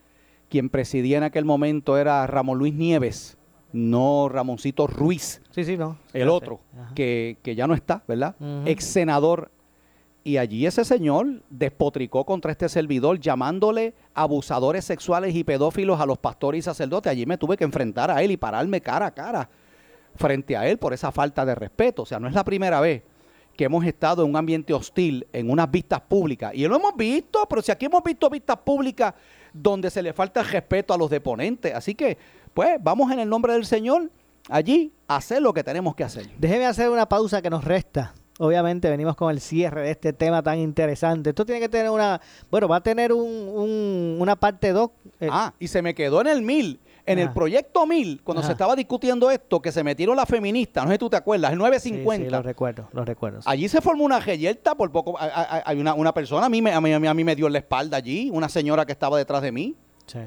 [0.49, 3.37] Quien presidía en aquel momento era Ramón Luis Nieves,
[3.73, 5.41] no Ramoncito Ruiz.
[5.51, 5.97] Sí, sí, no.
[6.13, 6.61] El otro,
[6.93, 8.35] que, que ya no está, ¿verdad?
[8.65, 9.51] Ex senador.
[10.23, 16.17] Y allí ese señor despotricó contra este servidor, llamándole abusadores sexuales y pedófilos a los
[16.17, 17.11] pastores y sacerdotes.
[17.11, 19.49] Allí me tuve que enfrentar a él y pararme cara a cara
[20.15, 22.03] frente a él por esa falta de respeto.
[22.03, 23.03] O sea, no es la primera vez
[23.55, 26.51] que hemos estado en un ambiente hostil, en unas vistas públicas.
[26.55, 29.13] Y lo hemos visto, pero si aquí hemos visto vistas públicas
[29.61, 31.73] donde se le falta el respeto a los deponentes.
[31.73, 32.17] Así que,
[32.53, 34.11] pues, vamos en el nombre del Señor
[34.49, 36.27] allí a hacer lo que tenemos que hacer.
[36.37, 38.13] Déjeme hacer una pausa que nos resta.
[38.37, 41.29] Obviamente venimos con el cierre de este tema tan interesante.
[41.29, 42.19] Esto tiene que tener una...
[42.51, 44.89] Bueno, va a tener un, un- una parte 2.
[45.29, 48.47] Ah, y se me quedó en el mil En el proyecto 1000, cuando Ajá.
[48.47, 51.51] se estaba discutiendo esto, que se metieron las feministas, no sé si tú te acuerdas,
[51.51, 52.25] el Sí, 950.
[52.25, 53.41] sí, lo recuerdo, lo recuerdo.
[53.41, 53.47] sí.
[53.49, 56.81] Allí se formó una reyerta, por poco hay una, una persona, a mí, me, a,
[56.81, 59.51] mí, a mí me dio en la espalda allí, una señora que estaba detrás de
[59.51, 59.75] mí.
[60.07, 60.19] Sí.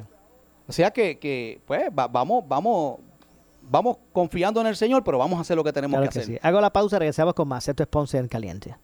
[0.69, 2.99] O sea que, que, pues, va- vamos, vamos,
[3.63, 6.23] vamos confiando en el Señor, pero vamos a hacer lo que tenemos Claro que que
[6.23, 6.35] hacer.
[6.37, 6.41] sí.
[6.43, 7.67] Hago la pausa, regresamos con más.
[7.67, 8.77] Esto es Ponce en Caliente.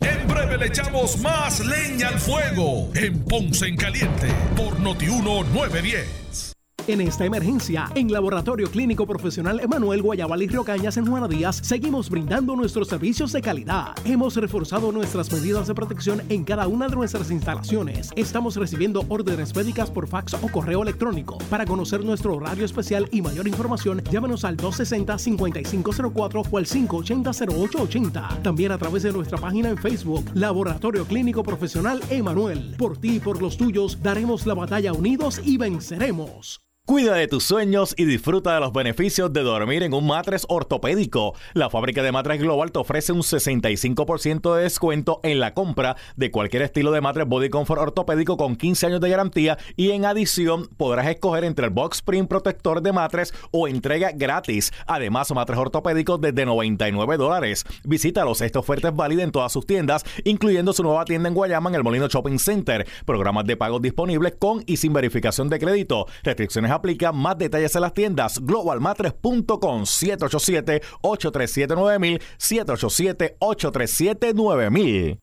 [0.00, 6.47] En breve le echamos más leña al fuego en Ponce en Caliente por Notiuno 910.
[6.88, 11.60] En esta emergencia, en Laboratorio Clínico Profesional Emanuel Guayabal y Río Cañas en Juana Díaz,
[11.62, 13.94] seguimos brindando nuestros servicios de calidad.
[14.06, 18.10] Hemos reforzado nuestras medidas de protección en cada una de nuestras instalaciones.
[18.16, 21.36] Estamos recibiendo órdenes médicas por fax o correo electrónico.
[21.50, 28.40] Para conocer nuestro horario especial y mayor información, llámenos al 260-5504 o al 580-0880.
[28.40, 32.76] También a través de nuestra página en Facebook, Laboratorio Clínico Profesional Emanuel.
[32.78, 36.62] Por ti y por los tuyos, daremos la batalla unidos y venceremos.
[36.88, 41.34] Cuida de tus sueños y disfruta de los beneficios de dormir en un matres ortopédico.
[41.52, 46.30] La fábrica de matres Global te ofrece un 65% de descuento en la compra de
[46.30, 50.66] cualquier estilo de matres Body Comfort ortopédico con 15 años de garantía y en adición
[50.78, 54.72] podrás escoger entre el Box Spring protector de matres o entrega gratis.
[54.86, 57.66] Además, matres ortopédicos desde 99 dólares.
[57.84, 61.68] Visítalos, esta oferta es válida en todas sus tiendas, incluyendo su nueva tienda en Guayama
[61.68, 62.86] en el Molino Shopping Center.
[63.04, 66.06] Programas de pagos disponibles con y sin verificación de crédito.
[66.22, 67.16] Restricciones aplican.
[67.16, 75.18] Más detalles en las tiendas globalmatres.com 787-837-9000 787-837-9000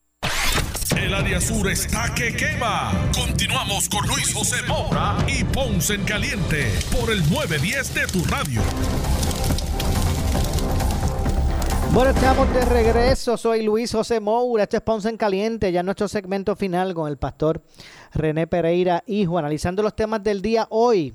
[0.98, 2.92] El área sur está que quema.
[3.14, 8.62] Continuamos con Luis José Moura y Ponce en Caliente por el 910 de tu radio.
[11.96, 13.38] Bueno, estamos de regreso.
[13.38, 14.64] Soy Luis José Moura.
[14.64, 15.72] Este es Ponce en Caliente.
[15.72, 17.62] Ya en nuestro segmento final con el pastor
[18.14, 21.14] René Pereira, hijo, analizando los temas del día hoy.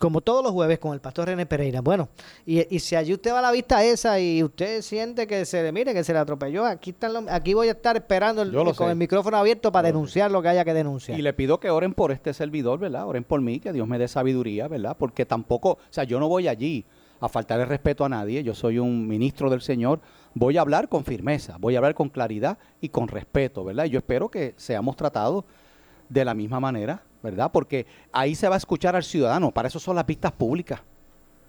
[0.00, 1.80] Como todos los jueves con el pastor René Pereira.
[1.80, 2.08] Bueno,
[2.44, 5.62] y, y si allí usted va a la vista esa y usted siente que se
[5.62, 8.50] le mire, que se le atropelló, aquí están los- aquí voy a estar esperando el-
[8.50, 8.90] lo con sé.
[8.90, 11.18] el micrófono abierto para denunciar lo que haya que denunciar.
[11.18, 13.06] Y le pido que oren por este servidor, ¿verdad?
[13.06, 14.96] Oren por mí, que Dios me dé sabiduría, ¿verdad?
[14.98, 16.84] Porque tampoco, o sea, yo no voy allí
[17.20, 20.00] a faltar el respeto a nadie, yo soy un ministro del Señor,
[20.34, 23.84] voy a hablar con firmeza, voy a hablar con claridad y con respeto, ¿verdad?
[23.84, 25.44] Y yo espero que seamos tratados
[26.08, 27.50] de la misma manera, ¿verdad?
[27.52, 30.80] Porque ahí se va a escuchar al ciudadano, para eso son las vistas públicas.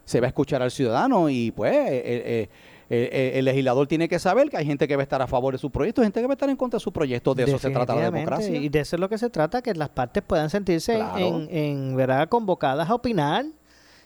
[0.06, 2.50] Se va a escuchar al ciudadano y pues eh, eh,
[2.90, 5.54] eh, el legislador tiene que saber que hay gente que va a estar a favor
[5.54, 7.58] de su proyecto, gente que va a estar en contra de su proyecto, de eso
[7.58, 8.56] se trata la democracia.
[8.58, 11.18] Y de eso es lo que se trata, que las partes puedan sentirse Claro.
[11.18, 12.28] en, en, ¿verdad?
[12.28, 13.46] convocadas a opinar.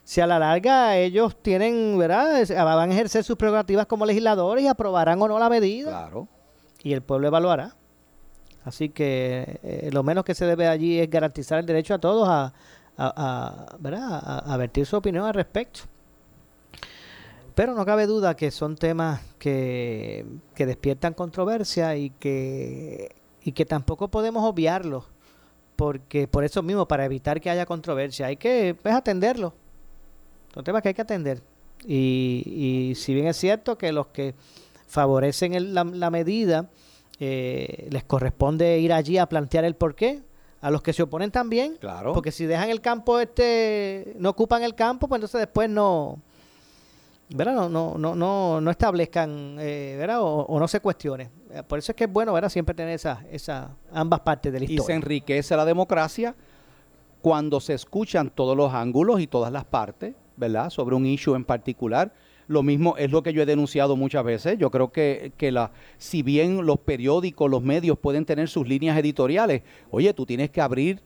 [0.03, 2.47] Si a la larga ellos tienen, ¿verdad?
[2.63, 5.89] Van a ejercer sus prerrogativas como legisladores y aprobarán o no la medida.
[5.89, 6.27] Claro.
[6.83, 7.75] Y el pueblo evaluará.
[8.67, 12.27] Así que eh, lo menos que se debe allí es garantizar el derecho a todos
[12.27, 12.53] a,
[12.97, 14.03] a- ¿verdad?
[14.11, 15.81] a, a vertir su opinión al respecto.
[17.55, 23.65] Pero no cabe duda que son temas que, que despiertan controversia y que, y que
[23.65, 25.05] tampoco podemos obviarlos.
[25.77, 29.53] Porque por eso mismo, para evitar que haya controversia, hay que pues, atenderlos.
[30.53, 31.41] Son temas que hay que atender.
[31.85, 32.43] Y,
[32.91, 34.35] y si bien es cierto que los que
[34.87, 36.69] favorecen el- la, la medida
[37.19, 40.21] eh, les corresponde ir allí a plantear el porqué,
[40.61, 41.77] a los que se oponen también.
[41.79, 42.13] Claro.
[42.13, 46.19] Porque si dejan el campo, este no ocupan el campo, pues entonces después no.
[47.29, 47.55] ¿verdad?
[47.55, 50.21] No, no, no, no, no establezcan, eh, ¿verdad?
[50.21, 51.29] O, o no se cuestione.
[51.51, 52.47] Eh, Por eso es que es bueno, ¿verdad?
[52.49, 54.95] Siempre tener esa, esa, ambas partes de la y se historia.
[54.95, 56.33] enriquece la democracia
[57.21, 60.69] cuando se escuchan todos los ángulos y todas las partes, ¿verdad?
[60.69, 62.13] Sobre un issue en particular.
[62.47, 64.57] Lo mismo es lo que yo he denunciado muchas veces.
[64.57, 68.97] Yo creo que, que la, si bien los periódicos, los medios pueden tener sus líneas
[68.97, 71.01] editoriales, oye, tú tienes que abrir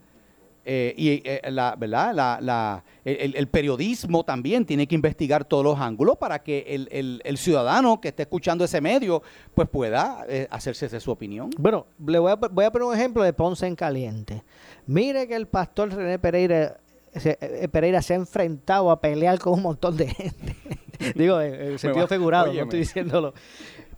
[0.63, 2.13] eh, y eh, la, ¿verdad?
[2.13, 6.87] La, la- el, el periodismo también tiene que investigar todos los ángulos para que el,
[6.91, 9.23] el- el ciudadano que esté escuchando ese medio
[9.55, 11.49] pues pueda eh, hacerse de su opinión.
[11.57, 14.43] Bueno, le voy a, voy a poner un ejemplo de Ponce en Caliente.
[14.85, 16.77] Mire que el pastor René Pereira
[17.15, 20.55] se, eh, Pereira se ha enfrentado a pelear con un montón de gente.
[21.15, 22.63] Digo, en, en sentido figurado, no óyeme.
[22.65, 23.33] estoy diciéndolo.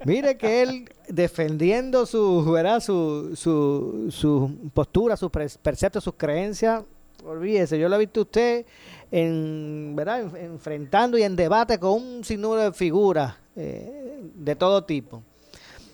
[0.06, 2.80] Mire que él defendiendo su, ¿verdad?
[2.82, 6.84] su, su, su postura, sus pre- preceptos, sus creencias,
[7.26, 8.66] olvídese, yo lo he visto a usted
[9.12, 10.22] en, ¿verdad?
[10.22, 15.24] En- enfrentando y en debate con un sinnúmero de figuras eh, de todo tipo.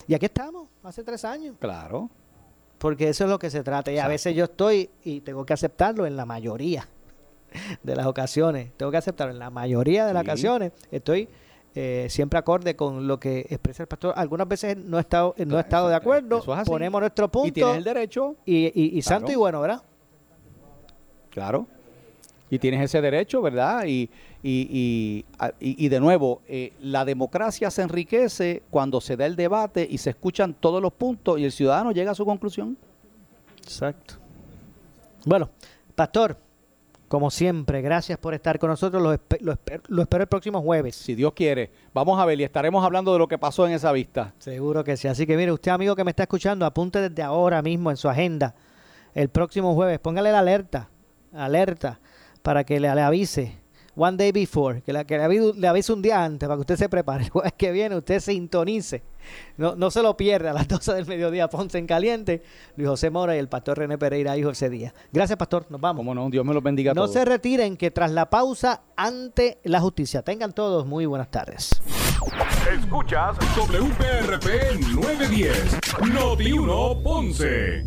[0.08, 1.56] Y aquí estamos, hace tres años.
[1.60, 2.10] Claro.
[2.80, 3.92] Porque eso es lo que se trata.
[3.92, 6.88] Y a veces yo estoy, y tengo que aceptarlo en la mayoría
[7.84, 10.30] de las ocasiones, tengo que aceptarlo en la mayoría de las Sí.
[10.30, 11.28] ocasiones, estoy
[11.76, 14.14] eh, siempre acorde con lo que expresa el pastor.
[14.18, 17.48] Algunas veces no he estado, no he estado de acuerdo, es ponemos nuestro punto.
[17.48, 18.36] Y tienes el derecho.
[18.44, 19.34] Y, y- y santo Claro.
[19.34, 19.82] y bueno, ¿verdad?
[21.30, 21.68] Claro.
[22.50, 23.84] Y tienes ese derecho, ¿verdad?
[23.86, 24.10] Y,
[24.42, 25.24] y,
[25.60, 30.00] y, y de nuevo, eh, la democracia se enriquece cuando se da el debate y
[30.00, 32.76] se escuchan todos los puntos y el ciudadano llega a su conclusión.
[33.62, 34.16] Exacto.
[35.26, 35.50] Bueno,
[35.94, 36.36] Pastor,
[37.10, 39.02] como siempre, gracias por estar con nosotros.
[39.02, 40.96] Lo, lo, espero el próximo jueves.
[40.96, 41.72] Si Dios quiere.
[41.92, 44.34] Vamos a ver y estaremos hablando de lo que pasó en esa vista.
[44.38, 45.08] Seguro que sí.
[45.08, 48.08] Así que mire, usted amigo que me está escuchando, apunte desde ahora mismo en su
[48.08, 48.54] agenda
[49.16, 50.00] el próximo jueves.
[50.00, 50.90] Póngale la alerta,
[51.34, 52.00] alerta,
[52.44, 53.58] para que le avise
[53.96, 56.90] one day before, que, la, que le, avise, un día antes para que usted se
[56.90, 57.24] prepare.
[57.26, 59.04] El jueves que viene usted sintonice.
[59.58, 62.44] No, no se lo pierda a las 12 del mediodía, Ponce en Caliente.
[62.76, 64.94] Luis José Mora y el pastor René Pereira, hijo ese día.
[65.12, 65.66] Gracias, pastor.
[65.70, 66.00] Nos vamos.
[66.00, 67.14] Como no, Dios me los bendiga a no todos.
[67.14, 70.22] se retiren, que tras la pausa ante la justicia.
[70.22, 71.82] Tengan todos muy buenas tardes.
[72.72, 74.46] Escuchas WPRP
[74.94, 75.78] 910,
[76.14, 77.84] Noti 1 Ponce.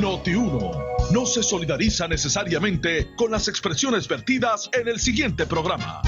[0.00, 0.70] Noti 1
[1.12, 6.02] no se solidariza necesariamente con las expresiones vertidas en el siguiente programa.